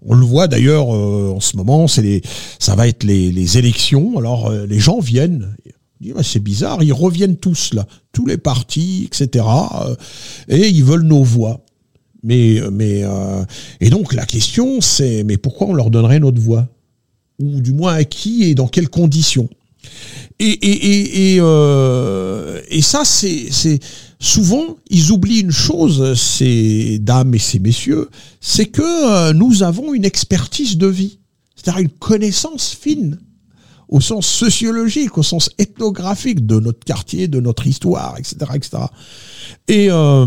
[0.00, 2.22] On le voit d'ailleurs en ce moment, c'est les,
[2.58, 4.18] ça va être les, élections.
[4.18, 5.54] Alors les gens viennent,
[6.22, 9.44] c'est bizarre, ils reviennent tous là, tous les partis, etc.
[9.84, 9.94] Euh,
[10.48, 11.64] et ils veulent nos voix.
[12.22, 13.44] Mais, mais euh,
[13.80, 16.68] et donc la question c'est, mais pourquoi on leur donnerait notre voix?
[17.40, 19.48] Ou du moins à qui et dans quelles conditions?
[20.38, 23.48] Et, et, et, euh, et, ça, c'est,
[24.18, 28.08] souvent, ils oublient une chose, ces dames et ces messieurs,
[28.40, 31.18] c'est que nous avons une expertise de vie,
[31.54, 33.18] c'est-à-dire une connaissance fine
[33.92, 38.78] au sens sociologique, au sens ethnographique de notre quartier, de notre histoire, etc., etc.
[39.68, 40.26] Et euh,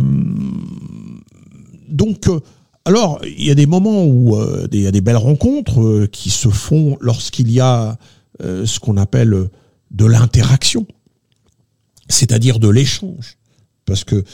[1.88, 2.40] donc, euh,
[2.86, 6.30] alors, il y a des moments où euh, il y a des belles rencontres qui
[6.30, 7.98] se font lorsqu'il y a
[8.42, 9.48] ce qu'on appelle
[9.92, 10.86] de l'interaction,
[12.10, 13.38] c'est-à-dire de l'échange
[13.86, 14.26] parce que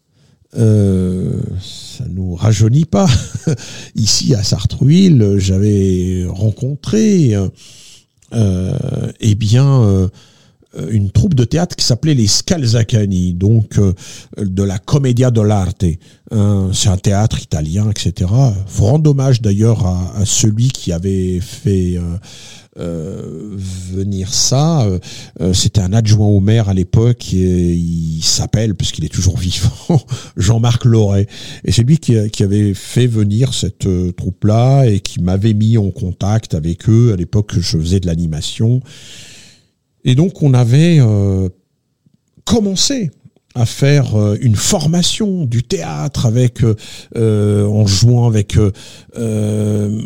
[0.52, 3.08] ça nous rajeunit pas.
[3.94, 7.37] Ici à Sartrouville, j'avais rencontré,
[8.32, 10.08] eh bien euh,
[10.90, 13.92] une troupe de théâtre qui s'appelait les Scalzacani, donc euh,
[14.38, 15.85] de la Commedia dell'arte.
[16.72, 18.30] c'est un théâtre italien, etc.
[18.66, 21.98] Faut rendre hommage d'ailleurs à, celui qui avait fait
[22.78, 23.54] euh,
[23.92, 24.87] venir ça.
[25.52, 27.35] C'était un adjoint au maire à l'époque.
[27.35, 29.70] Et il s'appelle, puisqu'il est toujours vivant,
[30.38, 31.26] Jean-Marc Loret.
[31.64, 35.90] Et c'est lui qui, qui, avait fait venir cette troupe-là et qui m'avait mis en
[35.90, 38.80] contact avec eux à l'époque que je faisais de l'animation.
[40.04, 41.48] Et donc on avait euh,
[42.44, 43.10] commencé
[43.54, 46.60] à faire euh, une formation du théâtre avec
[47.16, 48.56] euh, en jouant avec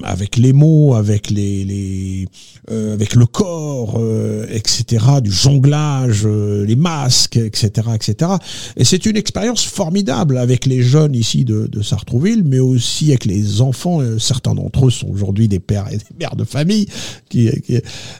[0.02, 2.28] avec les mots avec les, les
[2.68, 4.00] avec le corps
[4.48, 8.32] etc du jonglage les masques etc etc
[8.76, 13.24] et c'est une expérience formidable avec les jeunes ici de, de Sartrouville mais aussi avec
[13.24, 14.00] les enfants.
[14.18, 16.86] Certains d'entre eux sont aujourd'hui des pères et des mères de famille
[17.28, 17.78] qui, qui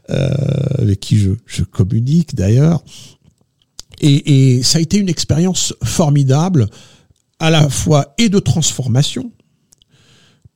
[0.08, 2.82] avec qui je, je communique d'ailleurs
[4.00, 6.68] et, ça a été une expérience formidable,
[7.38, 9.30] à la fois et de transformation,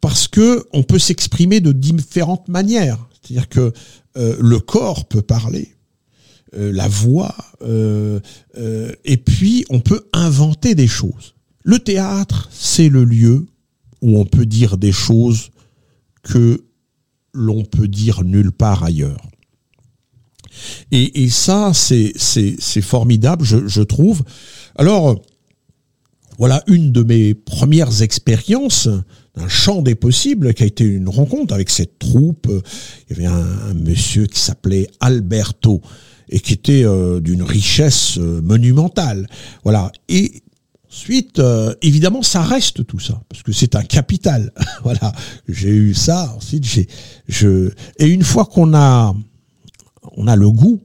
[0.01, 2.99] parce que on peut s'exprimer de différentes manières.
[3.21, 3.73] C'est-à-dire que
[4.17, 5.75] euh, le corps peut parler,
[6.57, 8.21] euh, la voix, euh,
[9.05, 11.35] et puis on peut inventer des choses.
[11.63, 13.47] Le théâtre, c'est le lieu
[14.01, 15.51] où on peut dire des choses
[16.23, 16.65] que
[17.33, 19.21] l'on peut dire nulle part ailleurs.
[20.93, 24.23] Et, ça, c'est formidable, je, trouve.
[24.77, 25.21] Alors,
[26.39, 28.89] voilà une de mes premières expériences
[29.37, 32.49] d'un champ des possibles qui a été une rencontre avec cette troupe.
[33.09, 35.81] Il y avait un, monsieur qui s'appelait Alberto
[36.29, 39.27] et qui était euh, d'une richesse euh, monumentale.
[39.65, 39.91] Voilà.
[40.09, 40.43] Et
[40.93, 44.53] Ensuite, euh, évidemment, ça reste tout ça parce que c'est un capital.
[44.83, 45.13] voilà,
[45.49, 46.35] j'ai eu ça.
[46.37, 46.89] Ensuite, j'ai,
[47.29, 49.15] je, et une fois qu'on a
[50.17, 50.81] on a le goût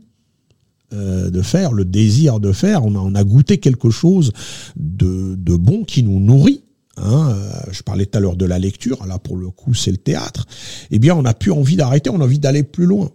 [0.93, 4.32] euh, de faire, le désir de faire, on a, goûté quelque chose
[4.75, 6.62] de, bon qui nous nourrit.
[6.97, 9.91] Hein, euh, je parlais tout à l'heure de la lecture, là pour le coup c'est
[9.91, 10.45] le théâtre.
[10.91, 13.10] Eh bien, on a plus envie d'arrêter, on a envie d'aller plus loin.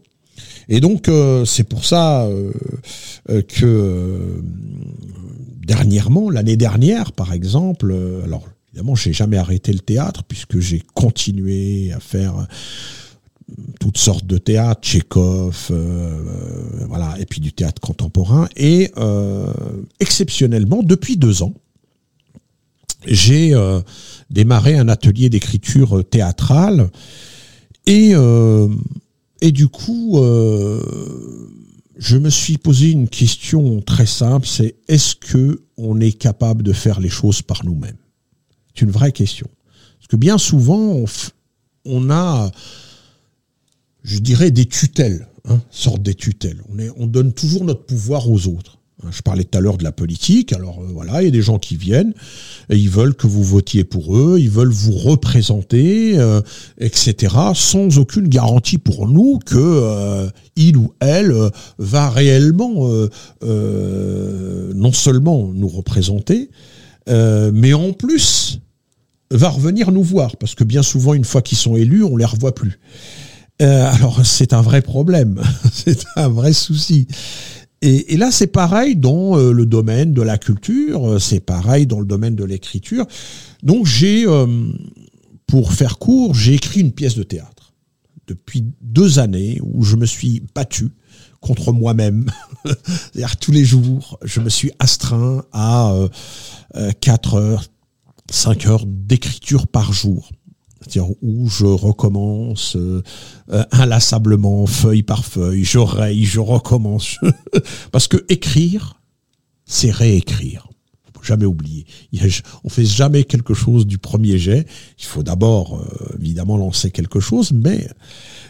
[0.69, 2.29] Et donc euh, c'est pour ça
[3.49, 4.43] que
[5.65, 11.93] dernièrement, l'année dernière par exemple, alors évidemment j'ai jamais arrêté le théâtre puisque j'ai continué
[11.93, 12.47] à faire
[13.81, 16.25] toutes sortes de théâtre, Tchékov, euh,
[16.91, 18.49] euh, et puis du théâtre contemporain.
[18.57, 19.53] Et euh,
[19.99, 21.55] exceptionnellement, depuis deux ans,
[23.07, 23.55] j'ai
[24.29, 26.91] démarré un atelier d'écriture théâtrale
[27.87, 28.13] et
[29.43, 30.21] du coup,
[31.97, 36.75] je me suis posé une question très simple, c'est est-ce que on est capable de
[36.75, 37.97] faire les choses par nous-mêmes?
[38.75, 39.49] C'est une vraie question.
[39.99, 41.03] Parce que bien souvent,
[41.87, 42.51] on a
[44.03, 46.63] je dirais, des tutelles, hein, sorte des tutelles.
[46.97, 48.79] On, donne toujours notre pouvoir aux autres.
[49.03, 51.33] Hein, je parlais tout à l'heure de la politique, alors euh, voilà, il y a
[51.33, 52.13] des gens qui viennent
[52.71, 56.41] ils veulent que vous votiez pour eux, ils veulent vous représenter, euh,
[56.79, 61.35] etc., sans aucune garantie pour nous que euh, il ou elle
[61.79, 62.89] va réellement
[63.43, 66.51] non seulement nous représenter,
[67.07, 68.61] mais en plus
[69.31, 72.25] va revenir nous voir, parce que bien souvent, une fois qu'ils sont élus, on les
[72.25, 72.79] revoit plus.
[73.65, 75.43] Alors c'est un vrai problème,
[75.73, 77.07] c'est un vrai souci.
[77.83, 82.35] Et, là, c'est pareil dans le domaine de la culture, c'est pareil dans le domaine
[82.35, 83.07] de l'écriture.
[83.63, 84.27] Donc j'ai,
[85.47, 87.73] pour faire court, j'ai écrit une pièce de théâtre
[88.31, 90.91] depuis deux années où je me suis battu
[91.41, 92.31] contre moi-même.
[92.65, 95.93] C'est-à-dire tous les jours, je me suis astreint à
[96.77, 97.65] euh, 4 euh, heures,
[98.31, 100.31] 5 heures d'écriture par jour.
[100.81, 103.03] C'est-à-dire où je recommence euh,
[103.71, 107.17] inlassablement, feuille par feuille, je raye, je recommence.
[107.93, 109.01] Parce que écrire,
[109.67, 110.69] c'est réécrire.
[111.13, 111.85] Faut jamais oublier.
[112.65, 114.67] On fait jamais quelque chose du premier jet.
[114.99, 117.87] Il faut d'abord, euh, évidemment, lancer quelque chose, mais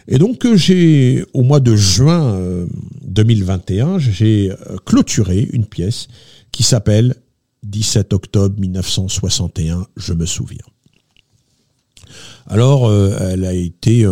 [0.07, 2.65] et donc euh, j'ai au mois de juin
[3.03, 6.07] 2021, euh, j'ai euh, clôturé une pièce
[6.51, 7.15] qui s'appelle
[7.63, 10.65] 17 octobre 1961, je me souviens.
[12.47, 14.05] Alors, elle a été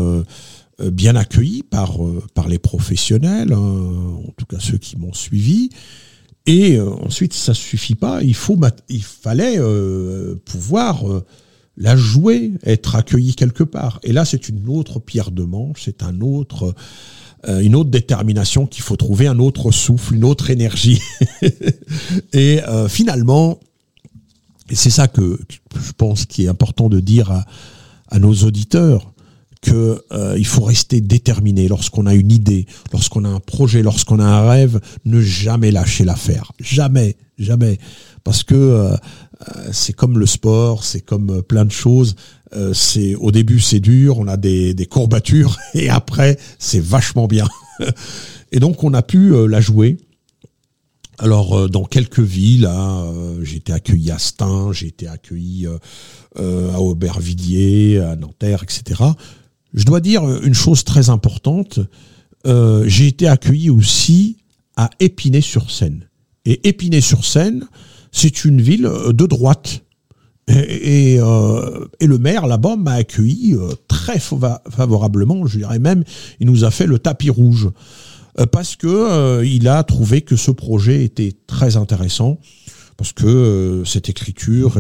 [0.80, 1.98] bien accueillie par,
[2.48, 5.70] les professionnels, en tout cas ceux qui m'ont suivi.
[6.46, 8.24] Et ensuite, ça suffit pas.
[8.24, 9.60] Il faut, il fallait
[10.46, 11.04] pouvoir
[11.80, 14.00] la jouer, être accueilli quelque part.
[14.04, 16.04] Et là, c'est une autre pierre de manche, c'est
[17.48, 21.02] euh, une autre détermination qu'il faut trouver, un autre souffle, une autre énergie.
[22.34, 23.60] et euh, finalement,
[24.74, 27.46] c'est ça que je pense qui est important de dire à,
[28.10, 29.14] à nos auditeurs,
[29.62, 34.20] que euh, il faut rester déterminé lorsqu'on a une idée, lorsqu'on a un projet, lorsqu'on
[34.20, 37.78] a un rêve, ne jamais lâcher l'affaire, jamais, jamais,
[38.24, 38.98] parce que
[39.48, 42.16] euh, c'est comme le sport, c'est comme euh, plein de choses.
[42.54, 47.28] Euh, c'est au début c'est dur, on a des, des courbatures et après c'est vachement
[47.28, 47.48] bien.
[48.52, 49.98] et donc on a pu la jouer.
[51.20, 53.12] Alors dans quelques villes, hein,
[53.44, 55.68] j'ai été accueilli à Stein, j'ai été accueilli
[56.38, 59.04] à Aubervilliers, à Nanterre, etc.
[59.74, 61.80] Je dois dire une chose très importante.
[62.46, 64.38] j'ai été accueilli aussi
[64.78, 66.08] à Épinay-sur-Seine.
[66.46, 67.68] Et Épinay-sur-Seine,
[68.12, 69.84] c'est une ville euh, de droite.
[70.48, 76.04] Et, euh, et, le maire là-bas m'a accueilli euh, très favorablement, je dirais même,
[76.40, 77.70] il nous a fait le tapis rouge
[78.48, 82.40] parce que il a trouvé que ce projet était très intéressant
[82.98, 84.78] parce que cette écriture,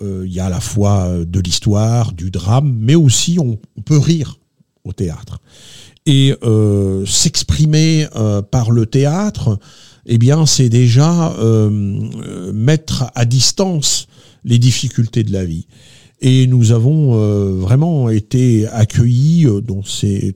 [0.00, 3.98] il y a à la fois de l'histoire, du drame, mais aussi on, on peut
[3.98, 4.38] rire
[4.84, 5.40] au théâtre
[6.06, 6.34] et
[7.06, 8.06] s'exprimer
[8.50, 9.58] par le théâtre
[10.06, 14.06] eh bien, c'est déjà euh, mettre à distance
[14.44, 15.66] les difficultés de la vie.
[16.22, 19.80] Et nous avons euh, vraiment été accueillis euh, dans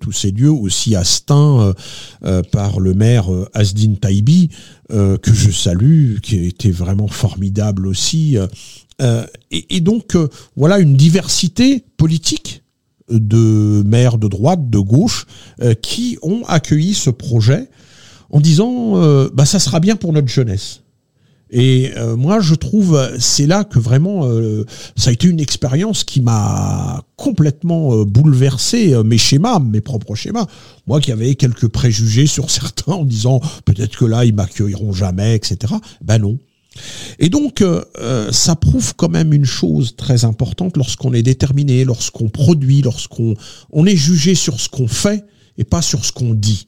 [0.01, 1.75] tous ces lieux, aussi à Stein,
[2.53, 4.49] par le maire Asdin Taibi,
[4.89, 8.37] que je salue, qui été vraiment formidable aussi.
[9.51, 10.17] Et, donc,
[10.57, 12.63] voilà une diversité politique
[13.11, 15.27] de maires de droite, de gauche,
[15.83, 17.69] qui ont accueilli ce projet
[18.35, 20.81] en disant euh, bah ça sera bien pour notre jeunesse.
[21.57, 26.05] Et euh, moi, je trouve, c'est là que vraiment, euh, ça a été une expérience
[26.05, 30.47] qui m'a complètement bouleversé mes schémas, mes propres schémas.
[30.87, 35.37] Moi qui avais quelques préjugés sur certains en disant peut-être que là, ils m'accueilleront jamais,
[35.37, 35.75] etc.
[36.03, 36.39] Ben non.
[37.21, 37.65] Et donc,
[38.33, 43.37] ça prouve quand même une chose très importante lorsqu'on est déterminé, lorsqu'on produit, lorsqu'on
[43.71, 45.25] on est jugé sur ce qu'on fait
[45.57, 46.67] et pas sur ce qu'on dit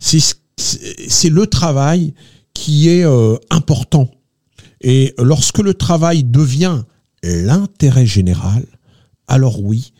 [0.00, 2.14] c'est le travail
[2.60, 4.10] qui est euh, important.
[4.82, 6.82] Et lorsque le travail devient
[7.22, 8.66] l'intérêt général,
[9.28, 9.94] alors oui,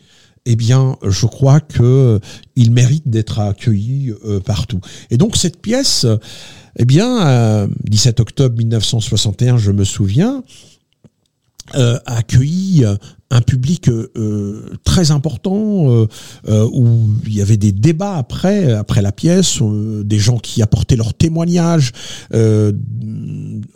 [0.45, 2.19] eh bien, je crois que
[2.55, 4.79] il mérite d'être accueilli euh, partout.
[5.09, 6.05] Et donc cette pièce,
[6.77, 10.43] eh bien, 17 octobre 1961, je me souviens,
[11.75, 12.85] euh, a accueilli
[13.31, 16.07] un public euh, très important euh,
[16.49, 20.97] euh, où il y avait des débats après après la pièce, des gens qui apportaient
[20.97, 21.93] leurs témoignages
[22.31, 22.75] de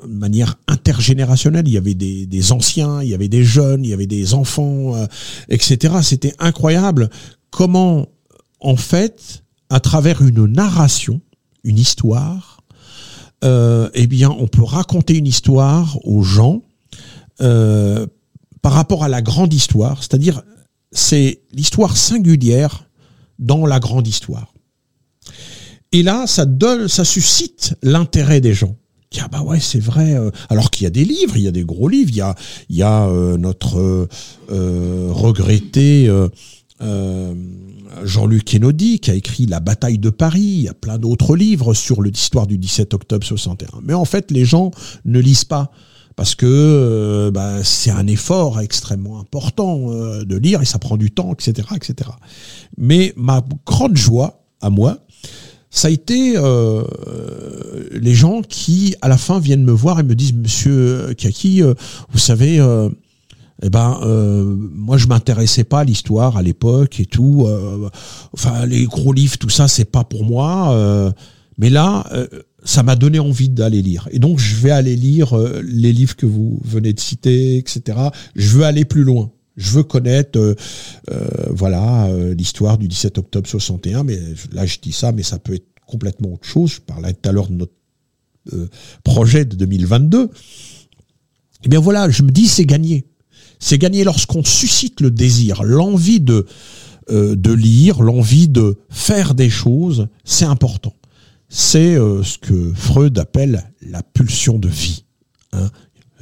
[0.07, 1.67] manière intergénérationnelle.
[1.67, 4.33] Il y avait des, des, anciens, il y avait des jeunes, il y avait des
[4.33, 4.93] enfants,
[5.49, 5.95] etc.
[6.01, 7.09] C'était incroyable
[7.49, 8.07] comment
[8.59, 11.21] en fait à travers une narration,
[11.63, 12.61] une histoire,
[13.43, 16.61] eh bien on peut raconter une histoire aux gens.
[17.41, 18.05] Euh,
[18.61, 20.41] par rapport à la grande histoire, c'est-à-dire
[20.91, 22.89] c'est l'histoire singulière
[23.37, 24.53] dans la grande histoire.
[25.91, 28.75] Et là, ça donne, ça suscite l'intérêt des gens.
[29.21, 30.15] Ah bah ouais, c'est vrai.
[30.15, 32.09] Euh, alors qu'il y a des livres, il y a des gros livres.
[32.69, 34.07] Il y a, euh, notre
[34.49, 36.09] regretté
[38.03, 40.41] Jean-Luc Kennedy qui a écrit La bataille de Paris.
[40.41, 43.81] Il y a plein d'autres livres sur l'histoire du 17 octobre 61.
[43.83, 44.71] Mais en fait, les gens
[45.05, 45.71] ne lisent pas
[46.15, 49.89] parce que bah, c'est un effort extrêmement important
[50.23, 52.09] de lire et ça prend du temps, etc., etc.
[52.77, 54.99] Mais ma grande joie à moi,
[55.75, 56.83] ça a été euh,
[57.91, 61.73] les gens qui, à la fin, viennent me voir et me disent, Monsieur Kaki, euh,
[62.11, 62.87] vous savez, euh,
[63.61, 67.45] eh ben, euh, moi, je m'intéressais pas à l'histoire à l'époque et tout.
[68.33, 71.13] enfin, les gros livres, tout ça, c'est pas pour moi.
[71.57, 72.05] mais là,
[72.65, 74.09] ça m'a donné envie d'aller lire.
[74.11, 77.97] Et donc, je vais aller lire les livres que vous venez de citer, etc.
[78.35, 79.31] Je veux aller plus loin.
[79.57, 80.55] Je veux connaître, euh,
[81.11, 84.03] euh, voilà, euh, l'histoire du 17 octobre 61.
[84.03, 84.19] Mais
[84.51, 86.73] là, je dis ça, mais ça peut être complètement autre chose.
[86.73, 87.71] Je parlais tout à l'heure de notre
[89.03, 90.29] projet de 2022.
[91.63, 93.05] Eh bien voilà, je me dis, c'est gagné.
[93.59, 96.45] C'est gagné lorsqu'on suscite le désir, l'envie de
[97.07, 100.07] de lire, l'envie de faire des choses.
[100.23, 100.93] C'est important.
[101.49, 105.05] C'est ce que Freud appelle la pulsion de vie.
[105.53, 105.69] Hein.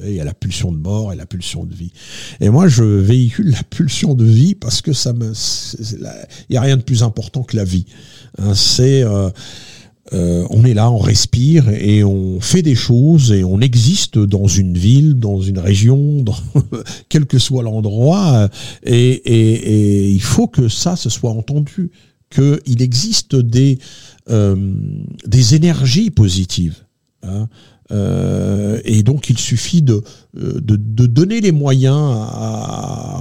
[0.02, 1.92] Il y a la pulsion de mort et la pulsion de vie.
[2.42, 5.34] Et moi, je véhicule la pulsion de vie parce que ça me,
[5.94, 6.00] il
[6.50, 7.86] n'y a rien de plus important que la vie.
[8.40, 9.30] Hein, c'est, euh,
[10.12, 14.48] euh, on est là, on respire et on fait des choses et on existe dans
[14.48, 16.36] une ville, dans une région, dans
[17.08, 18.50] quel que soit l'endroit.
[18.84, 21.92] Et, et, et, il faut que ça, se soit entendu,
[22.30, 23.80] qu'il existe des, euh,
[24.28, 26.84] des énergies positives.
[27.24, 27.48] Hein.
[27.92, 30.02] Euh, et donc il suffit de,
[30.38, 32.16] euh, de, donner les moyens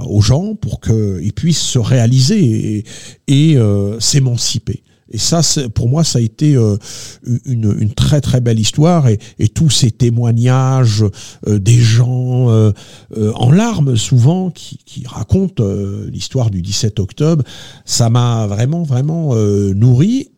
[0.07, 2.85] aux gens pour qu'ils puissent se réaliser
[3.27, 4.83] et, euh, s'émanciper.
[5.09, 5.41] Et ça,
[5.75, 6.55] pour moi, ça a été
[7.45, 9.19] une, une, très très belle histoire et,
[9.53, 11.05] tous ces témoignages
[11.45, 12.71] des gens
[13.15, 15.63] en larmes souvent qui, racontent
[16.07, 17.43] l'histoire du 17 octobre,
[17.85, 20.29] ça m'a vraiment vraiment nourri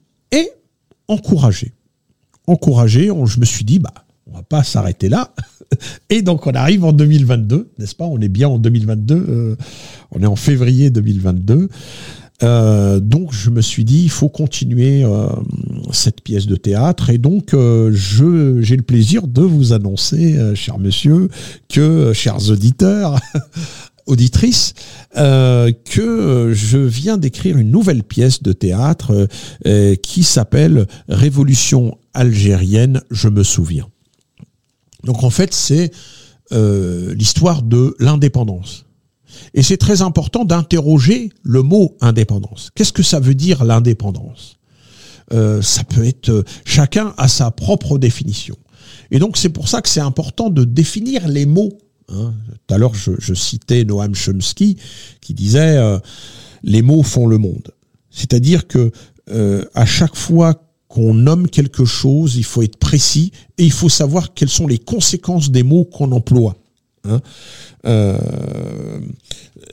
[1.07, 1.73] encouragé.
[2.47, 3.93] Encouragé, je me suis dit, bah
[4.27, 5.33] on va pas s'arrêter là.
[6.09, 8.05] Et donc on arrive en 2022, n'est-ce pas?
[8.05, 9.55] On est bien en 2022, euh,
[10.11, 11.69] on est en février 2022.
[12.43, 15.27] Euh, donc je me suis dit il faut continuer euh,
[15.93, 21.29] cette pièce de théâtre et donc j'ai le plaisir de vous annoncer, cher monsieur,
[21.69, 23.19] que chers auditeurs,
[24.05, 24.73] auditrices,
[25.13, 29.27] que je viens d'écrire une nouvelle pièce de théâtre
[30.01, 33.87] qui s'appelle Révolution algérienne, je me souviens.
[35.03, 35.91] Donc en fait, c'est
[36.51, 38.85] euh, l'histoire de l'indépendance.
[39.53, 42.71] Et c'est très important d'interroger le mot indépendance.
[42.75, 44.57] Qu'est-ce que ça veut dire l'indépendance?
[45.33, 48.55] Euh, Ça peut être euh, chacun a sa propre définition.
[49.11, 51.77] Et donc c'est pour ça que c'est important de définir les mots.
[52.09, 52.33] Hein.
[52.67, 54.77] Tout à l'heure, je, citais Noam Chomsky
[55.21, 55.79] qui disait
[56.63, 57.71] les mots font le monde.
[58.09, 58.91] C'est-à-dire que
[59.73, 64.33] à chaque fois qu'on nomme quelque chose, il faut être précis et il faut savoir
[64.33, 66.55] quelles sont les conséquences des mots qu'on emploie.
[67.07, 67.21] Hein.
[67.85, 68.99] Euh,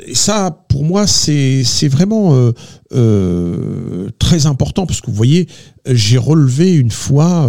[0.06, 2.52] et ça, pour moi, c'est vraiment euh,
[2.94, 5.48] euh, très important parce que vous voyez,
[5.86, 7.48] j'ai relevé une fois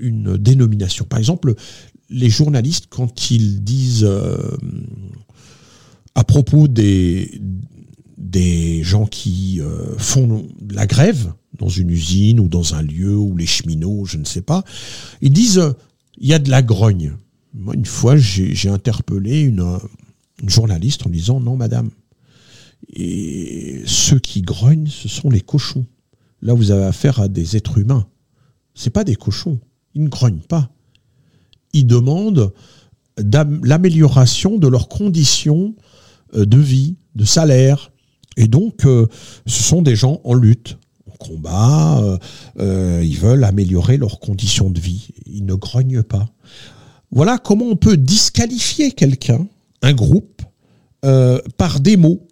[0.00, 1.04] une dénomination.
[1.04, 1.54] Par exemple,
[2.10, 4.08] les journalistes, quand ils disent
[6.18, 7.30] à propos des,
[8.82, 13.46] gens qui euh, font la grève dans une usine ou dans un lieu ou les
[13.46, 14.64] cheminots, je ne sais pas,
[15.20, 15.74] ils disent
[16.16, 17.16] il y a de la grogne.
[17.54, 19.78] Moi, une fois, j'ai interpellé une,
[20.44, 21.90] journaliste en disant non, madame.
[22.92, 25.86] Et ceux qui grognent, ce sont les cochons.
[26.42, 28.08] Là, vous avez affaire à des êtres humains.
[28.74, 29.60] C'est pas des cochons.
[29.94, 30.70] Ils ne grognent pas.
[31.72, 32.52] Ils demandent
[33.62, 35.74] l'amélioration de leurs conditions
[36.34, 37.90] euh, de vie, de salaire,
[38.36, 39.06] et donc, euh,
[39.46, 40.78] ce sont des gens en lutte,
[41.10, 42.00] en combat,
[42.58, 45.08] euh, ils veulent améliorer leurs conditions de vie.
[45.26, 46.28] Ils ne grognent pas.
[47.10, 49.46] Voilà comment on peut disqualifier quelqu'un,
[49.82, 50.42] un groupe,
[51.56, 52.26] par des mots.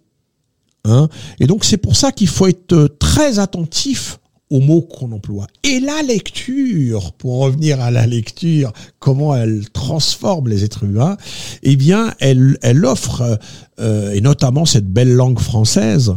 [0.85, 1.09] Hein.
[1.39, 4.19] Et donc, c'est pour ça qu'il faut être très attentif
[4.49, 5.47] aux mots qu'on emploie.
[5.63, 11.17] Et la lecture, pour revenir à la lecture, comment elle transforme les êtres humains,
[11.63, 13.39] eh bien, elle, elle offre,
[13.79, 16.15] euh, et notamment cette belle langue française,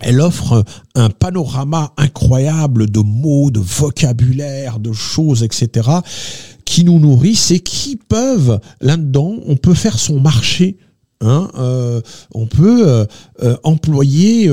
[0.00, 5.88] elle offre un panorama incroyable de mots, de vocabulaire, de choses, etc.,
[6.64, 10.78] qui nous nourrissent et qui peuvent, là-dedans, on peut faire son marché.
[11.20, 12.00] Hein, euh,
[12.34, 13.06] on peut
[13.42, 14.50] euh, employer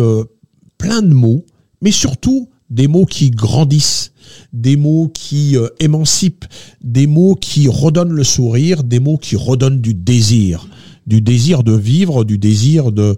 [0.78, 1.46] plein de mots
[1.82, 4.12] mais surtout des mots qui grandissent,
[4.54, 6.46] des mots qui euh, émancipent,
[6.84, 10.68] des mots qui redonnent le sourire, des mots qui redonnent du désir,
[11.08, 13.16] du désir de vivre, du désir de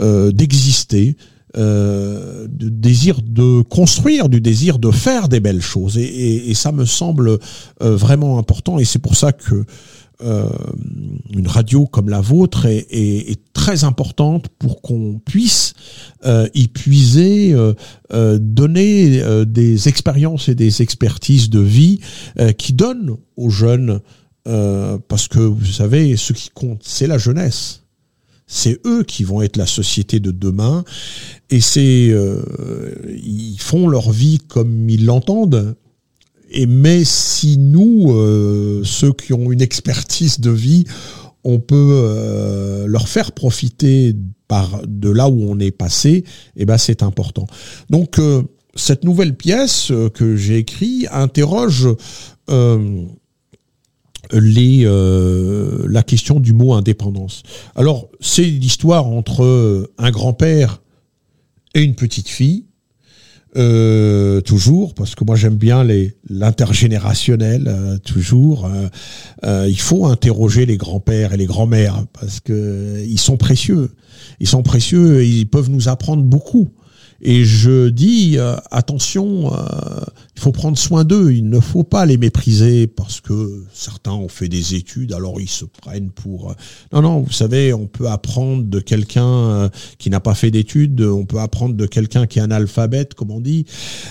[0.00, 1.16] euh, d'exister.
[1.56, 5.96] du désir de construire, du désir de faire des belles choses.
[5.98, 7.38] Et, ça me semble
[7.80, 8.80] vraiment important.
[8.80, 9.64] Et c'est pour ça que
[10.24, 15.74] une radio comme la vôtre est, très importante pour qu'on puisse
[16.54, 17.54] y puiser,
[18.10, 22.00] donner des expériences et des expertises de vie
[22.56, 24.00] qui donnent aux jeunes
[24.46, 27.82] euh, parce que vous savez, ce qui compte, c'est la jeunesse.
[28.46, 30.84] C'est eux qui vont être la société de demain,
[31.48, 32.42] et c'est euh,
[33.08, 35.76] ils font leur vie comme ils l'entendent.
[36.54, 40.84] Et mais si nous, euh, ceux qui ont une expertise de vie,
[41.42, 46.24] on peut leur faire profiter de là où on est passé,
[46.56, 47.46] eh ben c'est important.
[47.90, 48.18] Donc
[48.76, 51.86] cette nouvelle pièce que j'ai écrite interroge
[54.32, 57.42] les, euh, la question du mot indépendance.
[57.74, 60.82] Alors, c'est l'histoire entre un grand-père
[61.74, 62.64] et une petite fille,
[63.56, 65.86] euh, toujours, parce que moi j'aime bien
[66.28, 68.68] l'intergénérationnel, euh, toujours.
[69.44, 73.90] il faut interroger les grands-pères et les grands-mères, parce que ils sont précieux.
[74.40, 76.70] Ils sont précieux et ils peuvent nous apprendre beaucoup.
[77.26, 79.56] Et je dis euh, attention, euh,
[80.36, 81.32] il faut prendre soin d'eux.
[81.32, 85.48] Il ne faut pas les mépriser parce que certains ont fait des études, alors ils
[85.48, 86.50] se prennent pour.
[86.50, 86.54] Euh,
[86.92, 87.20] non, non.
[87.20, 91.00] Vous savez, on peut apprendre de quelqu'un qui n'a pas fait d'études.
[91.00, 93.64] On peut apprendre de quelqu'un qui est analphabète, comme on dit.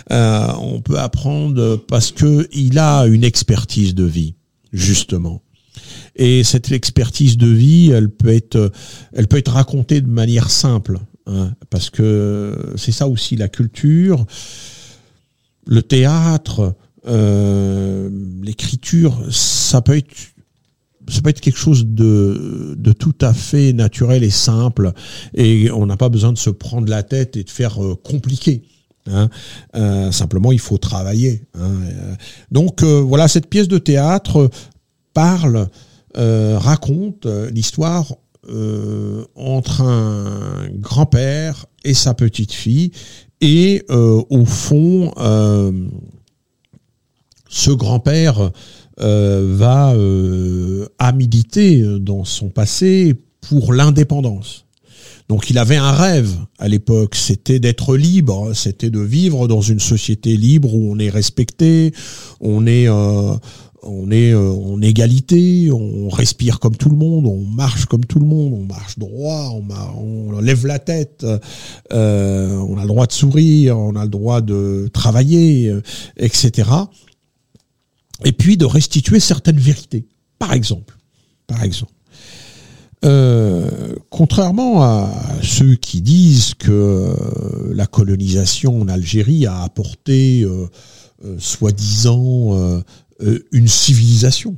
[0.10, 4.34] on peut apprendre parce que il a une expertise de vie,
[4.72, 5.44] justement.
[6.16, 11.00] Et cette expertise de vie, elle peut être racontée de manière simple.
[11.26, 14.26] Hein, parce que c'est ça aussi la culture,
[15.66, 16.76] le théâtre,
[17.08, 18.10] euh,
[18.42, 20.14] l'écriture, ça peut être
[21.10, 24.94] ça peut être quelque chose de, tout à fait naturel et simple,
[25.34, 28.64] et on n'a pas besoin de se prendre la tête et de faire euh, compliqué.
[29.08, 29.28] Hein.
[29.76, 31.44] Euh, simplement, il faut travailler.
[31.56, 31.74] Hein.
[32.52, 34.50] Donc voilà, cette pièce de théâtre
[35.14, 35.68] parle,
[36.16, 38.16] raconte l'histoire
[38.50, 42.92] euh, entre un grand-père et sa petite fille.
[43.40, 45.72] Et euh, au fond, euh,
[47.48, 48.52] ce grand-père
[48.98, 49.96] va
[51.00, 54.66] à militer dans son passé pour l'indépendance.
[55.30, 59.80] Donc il avait un rêve à l'époque, c'était d'être libre, c'était de vivre dans une
[59.80, 61.94] société libre où on est respecté,
[62.40, 62.88] on est
[63.86, 68.20] on est euh, en égalité, on respire comme tout le monde, on marche comme tout
[68.20, 69.52] le monde, on marche droit,
[69.98, 71.26] on, lève la tête,
[71.94, 75.82] euh, on a le droit de sourire, on a le droit de travailler, euh,
[76.18, 76.70] etc.
[78.26, 80.08] Et puis de restituer certaines vérités,
[80.40, 80.98] par exemple.
[81.48, 81.92] Par exemple.
[84.10, 85.12] contrairement à
[85.42, 87.14] ceux qui disent que
[87.74, 90.48] la colonisation en Algérie a apporté
[91.38, 92.82] soi-disant
[93.22, 94.58] euh, une civilisation.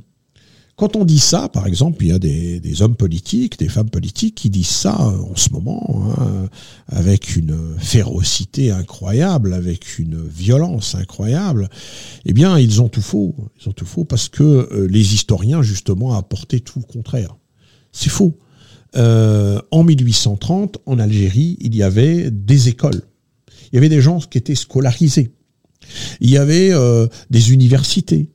[0.76, 4.34] Quand on dit ça, par exemple, il y a des, hommes politiques, des femmes politiques
[4.34, 6.48] qui disent ça euh, en ce moment, hein,
[6.88, 11.68] avec une férocité incroyable, avec une violence incroyable.
[12.24, 13.34] Eh bien, ils ont tout faux.
[13.60, 17.36] Ils ont tout faux parce que euh, les historiens, justement, apporté tout le contraire.
[17.92, 18.38] C'est faux.
[18.94, 23.02] en 1830, en Algérie, il y avait des écoles.
[23.72, 25.32] Il y avait des gens qui étaient scolarisés.
[26.20, 26.72] Il y avait
[27.30, 28.30] des universités.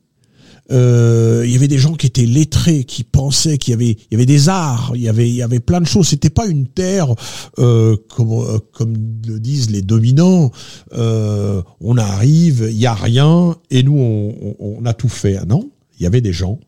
[0.72, 4.08] Euh, il y avait des gens qui étaient lettrés, qui pensaient qu'il y avait, il
[4.12, 6.08] y avait des arts, il y avait, il y avait plein de choses.
[6.08, 7.14] C'était pas une terre
[7.60, 8.94] euh, comme, euh, comme
[9.28, 10.52] le disent les dominants.
[10.94, 15.38] On arrive, il y a rien, et nous on, on, a tout fait.
[15.38, 16.60] Ah non, il y avait des gens.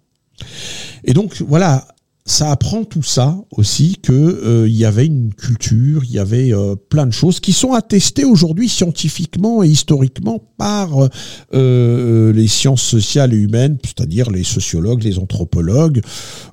[1.03, 1.87] Et donc voilà,
[2.26, 6.53] ça apprend tout ça aussi que euh, il y avait une culture, il y avait
[6.53, 11.09] euh, plein de choses qui sont attestées aujourd'hui scientifiquement et historiquement par
[11.53, 16.01] euh, les sciences sociales et humaines, c'est-à-dire les sociologues, les anthropologues,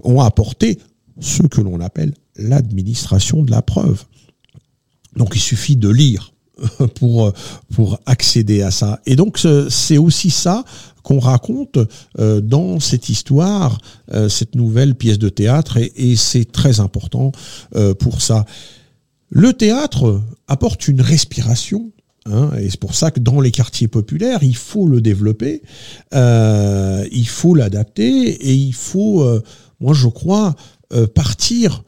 [0.03, 0.79] ont apporté
[1.21, 4.05] ce que l'on appelle l'administration de la preuve.
[5.15, 6.33] Donc il suffit de lire
[6.97, 7.33] pour
[7.73, 9.01] pour accéder à ça.
[9.07, 10.65] Et donc c'est aussi ça
[11.03, 11.79] qu'on raconte
[12.19, 13.79] euh, dans cette histoire,
[14.13, 17.33] euh, cette nouvelle pièce de théâtre, et, c'est très important
[17.77, 18.45] euh, pour ça.
[19.31, 21.93] Le théâtre apporte une respiration.
[22.27, 25.63] Hein, et c'est pour ça que dans les quartiers populaires, il faut le développer,
[26.13, 29.27] il faut l'adapter et il faut,
[29.81, 30.55] moi je crois,
[31.15, 31.83] partir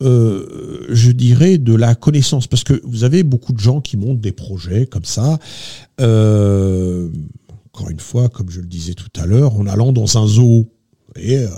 [0.00, 2.46] je dirais, de la connaissance.
[2.46, 5.38] Parce que vous avez beaucoup de gens qui montent des projets comme ça.
[7.72, 10.66] Encore une fois, comme je le disais tout à l'heure, en allant dans un zoo.
[11.16, 11.48] Et euh,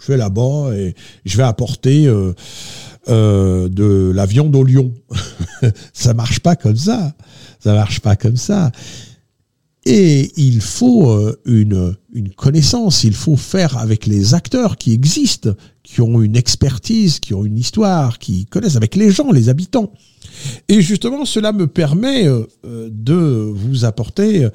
[0.00, 0.94] je vais là-bas et
[1.24, 4.92] je vais apporter euh, de la viande au lion.
[5.92, 7.14] ça marche pas comme ça.
[7.60, 8.72] Ça marche pas comme ça.
[9.84, 11.96] Et il faut euh, une,
[12.36, 15.50] connaissance, il faut faire avec les acteurs qui existent,
[15.82, 19.92] qui ont une expertise, qui ont une histoire, qui connaissent avec les gens, les habitants.
[20.68, 24.46] Et justement, cela me permet euh, de vous apporter,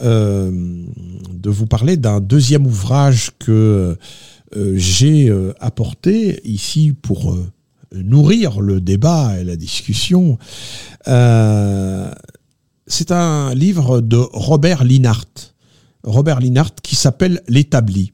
[0.00, 0.50] euh,
[1.30, 3.96] de vous parler d'un deuxième ouvrage que
[4.74, 7.36] j'ai apporté ici pour
[7.92, 10.38] nourrir le débat et la discussion.
[11.08, 12.12] Euh,
[12.86, 15.54] c'est un livre de Robert Linhart.
[16.02, 18.12] Robert Linhart qui s'appelle L'établi.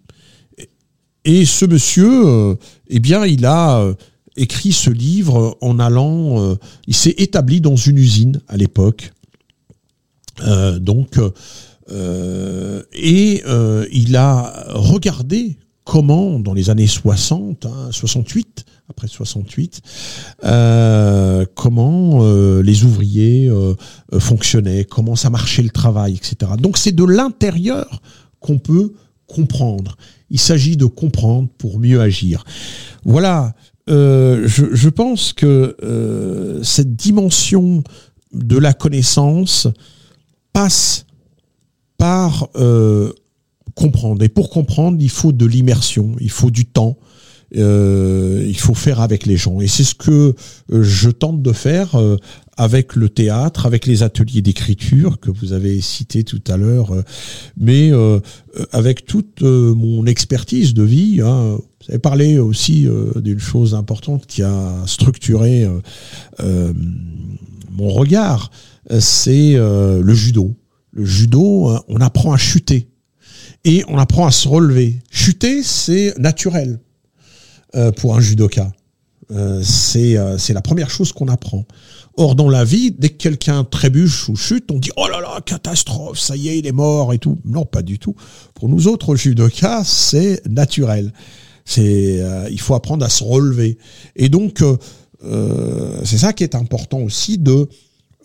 [1.24, 2.54] Et ce monsieur, euh,
[2.88, 3.94] eh bien, il a euh,
[4.36, 6.54] écrit ce livre en allant, euh,
[6.86, 9.12] il s'est établi dans une usine à l'époque.
[10.78, 11.18] donc,
[11.90, 13.42] et
[13.92, 15.56] il a regardé
[15.90, 19.80] comment, dans les années 60, 68, hein, après 68,
[20.44, 23.74] euh, comment euh, les ouvriers euh,
[24.18, 26.52] fonctionnaient, comment ça marchait le travail, etc.
[26.58, 28.02] Donc c'est de l'intérieur
[28.38, 28.92] qu'on peut
[29.26, 29.96] comprendre.
[30.30, 32.44] Il s'agit de comprendre pour mieux agir.
[33.04, 33.54] Voilà,
[33.88, 35.76] je, pense que
[36.62, 37.82] cette dimension
[38.32, 39.66] de la connaissance
[40.52, 41.04] passe
[42.00, 42.48] par
[43.74, 44.22] comprendre.
[44.22, 46.98] Et pour comprendre, il faut de l'immersion, il faut du temps,
[47.56, 49.60] euh, il faut faire avec les gens.
[49.60, 50.34] Et c'est ce que
[50.72, 52.16] euh, je tente de faire euh,
[52.56, 56.92] avec le théâtre, avec les ateliers d'écriture que vous avez cités tout à l'heure,
[57.56, 57.90] mais
[58.70, 61.22] avec toute mon expertise de vie.
[61.24, 61.56] Hein.
[61.56, 62.86] Vous avez parlé aussi
[63.16, 65.66] d'une chose importante qui a structuré
[67.70, 68.50] mon regard,
[68.98, 70.54] c'est le judo.
[70.92, 72.90] Le judo, on apprend à chuter
[73.64, 74.98] et on apprend à se relever.
[75.10, 76.80] Chuter, c'est naturel
[77.76, 78.72] euh, pour un judoka.
[79.30, 79.62] Euh,
[79.96, 81.64] euh, c'est la première chose qu'on apprend.
[82.16, 85.40] Or, dans la vie, dès que quelqu'un trébuche ou chute, on dit oh là là,
[85.44, 87.38] catastrophe, ça y est, il est mort et tout.
[87.44, 88.16] Non, pas du tout.
[88.54, 91.12] Pour nous autres judokas, c'est naturel.
[91.64, 92.20] C'est
[92.50, 93.78] il faut apprendre à se relever.
[94.16, 94.64] Et donc,
[95.22, 97.68] c'est ça qui est important aussi de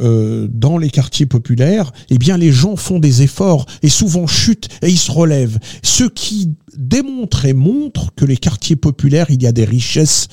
[0.02, 4.68] euh, dans les quartiers populaires, eh bien les gens font des efforts et souvent chutent
[4.82, 5.58] et ils se relèvent.
[5.84, 10.28] Ce qui démontre et montre que les quartiers populaires, il y a des richesses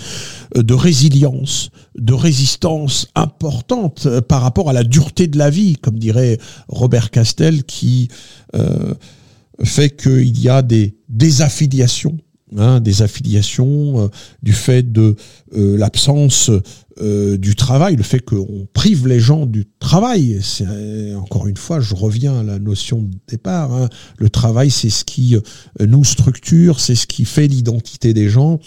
[0.57, 5.77] euh, de résilience, de résistance importantes euh, par rapport à la dureté de la vie,
[5.77, 8.09] comme dirait Robert Castel, qui
[9.63, 12.19] fait qu'il y a des désaffiliations
[12.59, 14.11] Hein, des affiliations,
[14.43, 15.17] du fait de
[15.55, 16.51] l'absence
[17.01, 20.41] euh, du travail, le fait qu'on prive les gens du travail.
[20.43, 23.73] C'est encore une fois, je reviens à la notion de départ.
[23.73, 23.89] Hein.
[24.19, 25.41] Le travail, c'est ce qui euh,
[25.81, 28.59] nous structure, c'est ce qui fait l'identité des gens.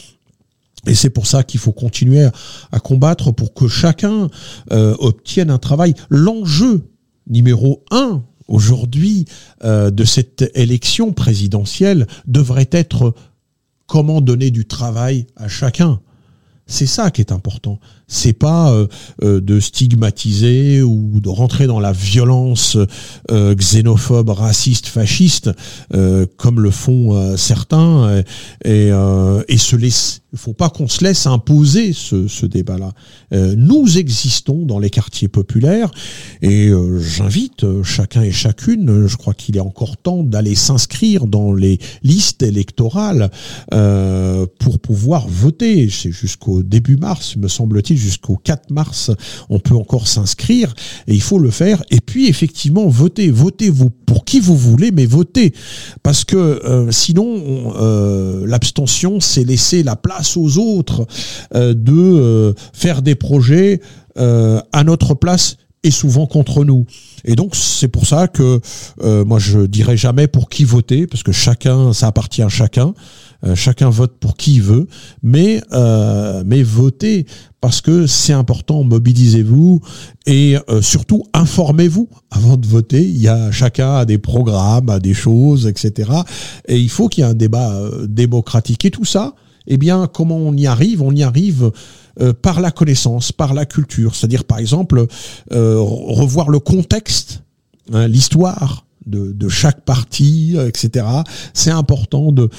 [0.88, 2.28] Et c'est pour ça qu'il faut continuer
[2.72, 4.30] à, combattre pour que chacun
[4.72, 5.94] euh, obtienne un travail.
[6.10, 6.90] L'enjeu
[7.28, 9.26] numéro un aujourd'hui
[9.64, 13.16] de cette élection présidentielle devrait être
[13.88, 16.00] comment donner du travail à chacun.
[16.68, 17.80] C'est ça qui est important.
[18.08, 18.88] C'est pas euh,
[19.24, 22.78] euh, de stigmatiser ou de rentrer dans la violence
[23.32, 25.50] euh, xénophobe, raciste, fasciste,
[26.38, 28.24] comme le font certains,
[28.64, 28.90] et,
[29.48, 29.76] et se
[30.36, 32.92] il ne faut pas qu'on se laisse imposer ce, débat-là.
[33.32, 35.92] Nous existons dans les quartiers populaires
[36.42, 41.80] et j'invite chacun et chacune, je crois qu'il est encore temps d'aller s'inscrire dans les
[42.04, 43.30] listes électorales
[43.70, 45.90] pour pouvoir voter.
[45.90, 49.12] C'est jusqu'au début mars, me semble-t-il, jusqu'au 4 mars,
[49.50, 50.74] on peut encore s'inscrire
[51.08, 51.84] et il faut le faire.
[51.90, 55.54] Et puis effectivement, voter, votez vous pour qui vous voulez, mais votez
[56.04, 57.74] parce que sinon
[58.46, 61.08] l'abstention, c'est laisser la place aux autres
[61.54, 63.82] euh, de euh, faire des projets
[64.18, 66.86] euh, à notre place et souvent contre nous.
[67.26, 68.60] Et donc c'est pour ça que
[69.24, 72.94] moi je dirais jamais pour qui voter parce que chacun ça appartient à chacun.
[73.54, 74.88] Chacun vote pour qui il veut,
[75.22, 75.62] mais
[76.46, 77.26] mais votez
[77.62, 78.84] parce que c'est important.
[78.84, 79.82] Mobilisez-vous
[80.26, 83.14] et surtout informez-vous avant de voter.
[83.52, 86.12] Chacun a des programmes, a des choses, etc.
[86.68, 87.74] Et il faut qu'il y ait un débat
[88.08, 89.36] démocratique et tout ça
[89.68, 91.02] eh bien, comment on y arrive?
[91.02, 91.72] On y arrive
[92.22, 94.16] euh, par la connaissance, par la culture.
[94.16, 95.06] C'est-à-dire, par exemple,
[95.52, 97.44] euh, revoir le contexte,
[97.92, 101.06] hein, l'histoire de, chaque parti, etc.
[101.54, 102.50] C'est important de,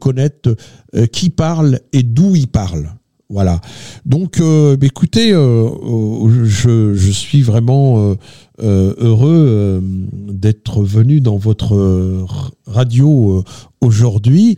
[0.00, 0.56] connaître
[0.94, 2.90] euh, qui parle et d'où il parle.
[3.28, 3.60] Voilà.
[4.04, 4.40] Donc,
[4.82, 8.14] écoutez, je, je, suis vraiment
[8.60, 9.82] heureux
[10.12, 12.24] d'être venu dans votre
[12.66, 13.42] radio
[13.80, 14.56] aujourd'hui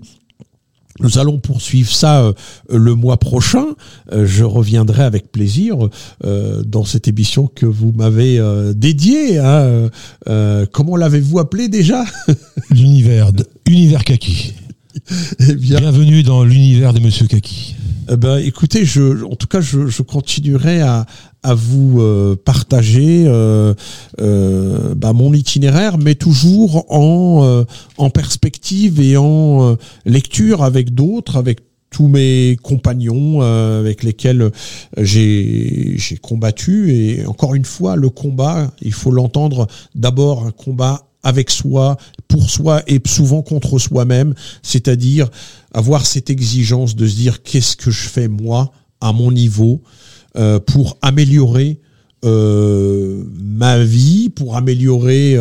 [1.01, 2.33] Nous allons poursuivre ça euh,
[2.71, 3.67] le mois prochain.
[4.13, 5.77] Euh, je reviendrai avec plaisir
[6.25, 8.41] euh, dans cette émission que vous m'avez
[8.75, 9.39] dédiée.
[9.39, 9.91] Hein.
[10.73, 12.05] comment l'avez-vous appelé déjà?
[12.71, 13.31] L'univers,
[13.67, 14.55] univers Kaki.
[15.41, 17.77] Eh Bienvenue dans l'univers de Monsieur Kaki.
[18.11, 21.07] Eh ben, écoutez, je, en tout cas, je, je continuerai à,
[21.49, 23.73] à vous euh, partager euh,
[24.21, 27.65] euh, bah, mon itinéraire, mais toujours en,
[27.97, 34.51] en perspective et en lecture avec d'autres, avec tous mes compagnons avec lesquels
[34.99, 36.95] j'ai combattu.
[36.95, 41.97] Et encore une fois le combat il faut l'entendre d'abord un combat avec soi,
[42.29, 45.29] pour soi et souvent contre soi-même, c'est-à-dire
[45.73, 48.71] avoir cette exigence de se dire qu'est-ce que je fais moi
[49.01, 49.83] à mon niveau
[50.39, 51.81] euh, pour améliorer
[52.25, 55.37] euh, ma vie, pour améliorer,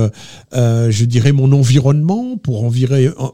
[0.55, 2.71] euh, je dirais, mon environnement, pour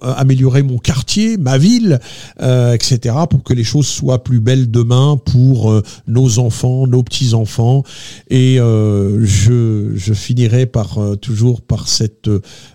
[0.02, 2.00] améliorer mon quartier, ma ville,
[2.40, 7.84] etc., pour que les choses soient plus belles demain pour nos enfants, nos petits-enfants.
[8.30, 12.30] Et je, je finirai par toujours par cette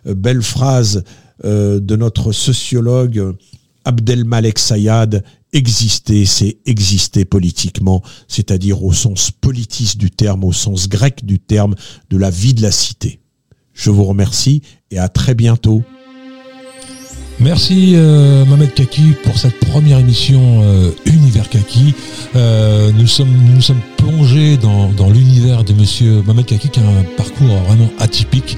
[0.06, 1.02] belle phrase
[1.44, 3.34] de notre sociologue
[3.88, 11.24] Abdelmalek Sayad, exister, c'est exister politiquement, c'est-à-dire au sens politique du terme, au sens grec
[11.24, 11.74] du terme,
[12.10, 13.20] de la vie de la cité.
[13.72, 15.82] Je vous remercie et à très bientôt.
[17.40, 21.94] Merci euh, Mohamed Kaki pour cette première émission euh, Univers Kaki.
[22.34, 27.54] Euh, nous sommes plongés dans, dans l'univers de Monsieur Mohamed Kaki qui a un parcours
[27.66, 28.56] vraiment atypique,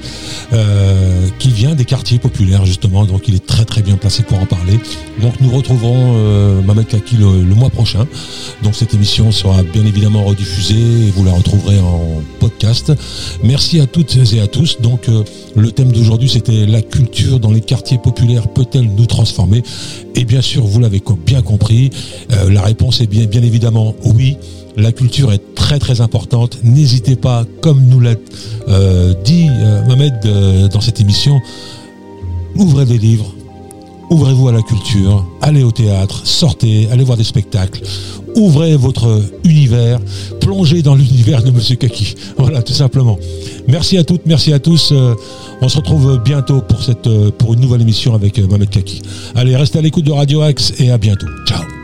[0.53, 4.39] euh, qui vient des quartiers populaires justement, donc il est très très bien placé pour
[4.39, 4.79] en parler.
[5.21, 8.07] Donc nous retrouverons euh, Kaki le, mois prochain.
[8.63, 12.93] Donc cette émission sera bien évidemment rediffusée et vous la retrouverez en podcast.
[13.43, 14.79] Merci à toutes et à tous.
[14.81, 15.07] Donc
[15.55, 19.63] le thème d'aujourd'hui c'était la culture dans les quartiers populaires peut-elle nous transformer?
[20.15, 21.89] Et bien sûr, vous l'avez bien compris,
[22.31, 24.37] euh, la réponse est bien, bien évidemment oui.
[24.81, 26.57] La culture est très très importante.
[26.63, 28.15] N'hésitez pas, comme nous l'a
[28.67, 31.39] euh, dit euh, Mohamed dans cette émission,
[32.55, 33.33] ouvrez des livres,
[34.09, 37.81] ouvrez-vous à la culture, allez au théâtre, sortez, allez voir des spectacles,
[38.35, 39.99] ouvrez votre univers,
[40.39, 42.15] plongez dans l'univers de Monsieur Kaki.
[42.37, 43.19] Voilà, tout simplement.
[43.67, 44.91] Merci à toutes, merci à tous.
[44.91, 45.13] Euh,
[45.61, 49.01] on se retrouve bientôt pour, cette, euh, pour une nouvelle émission avec euh, Mohamed Kaki.
[49.35, 51.27] Allez, restez à l'écoute de Radio Axe et à bientôt.
[51.47, 51.80] Ciao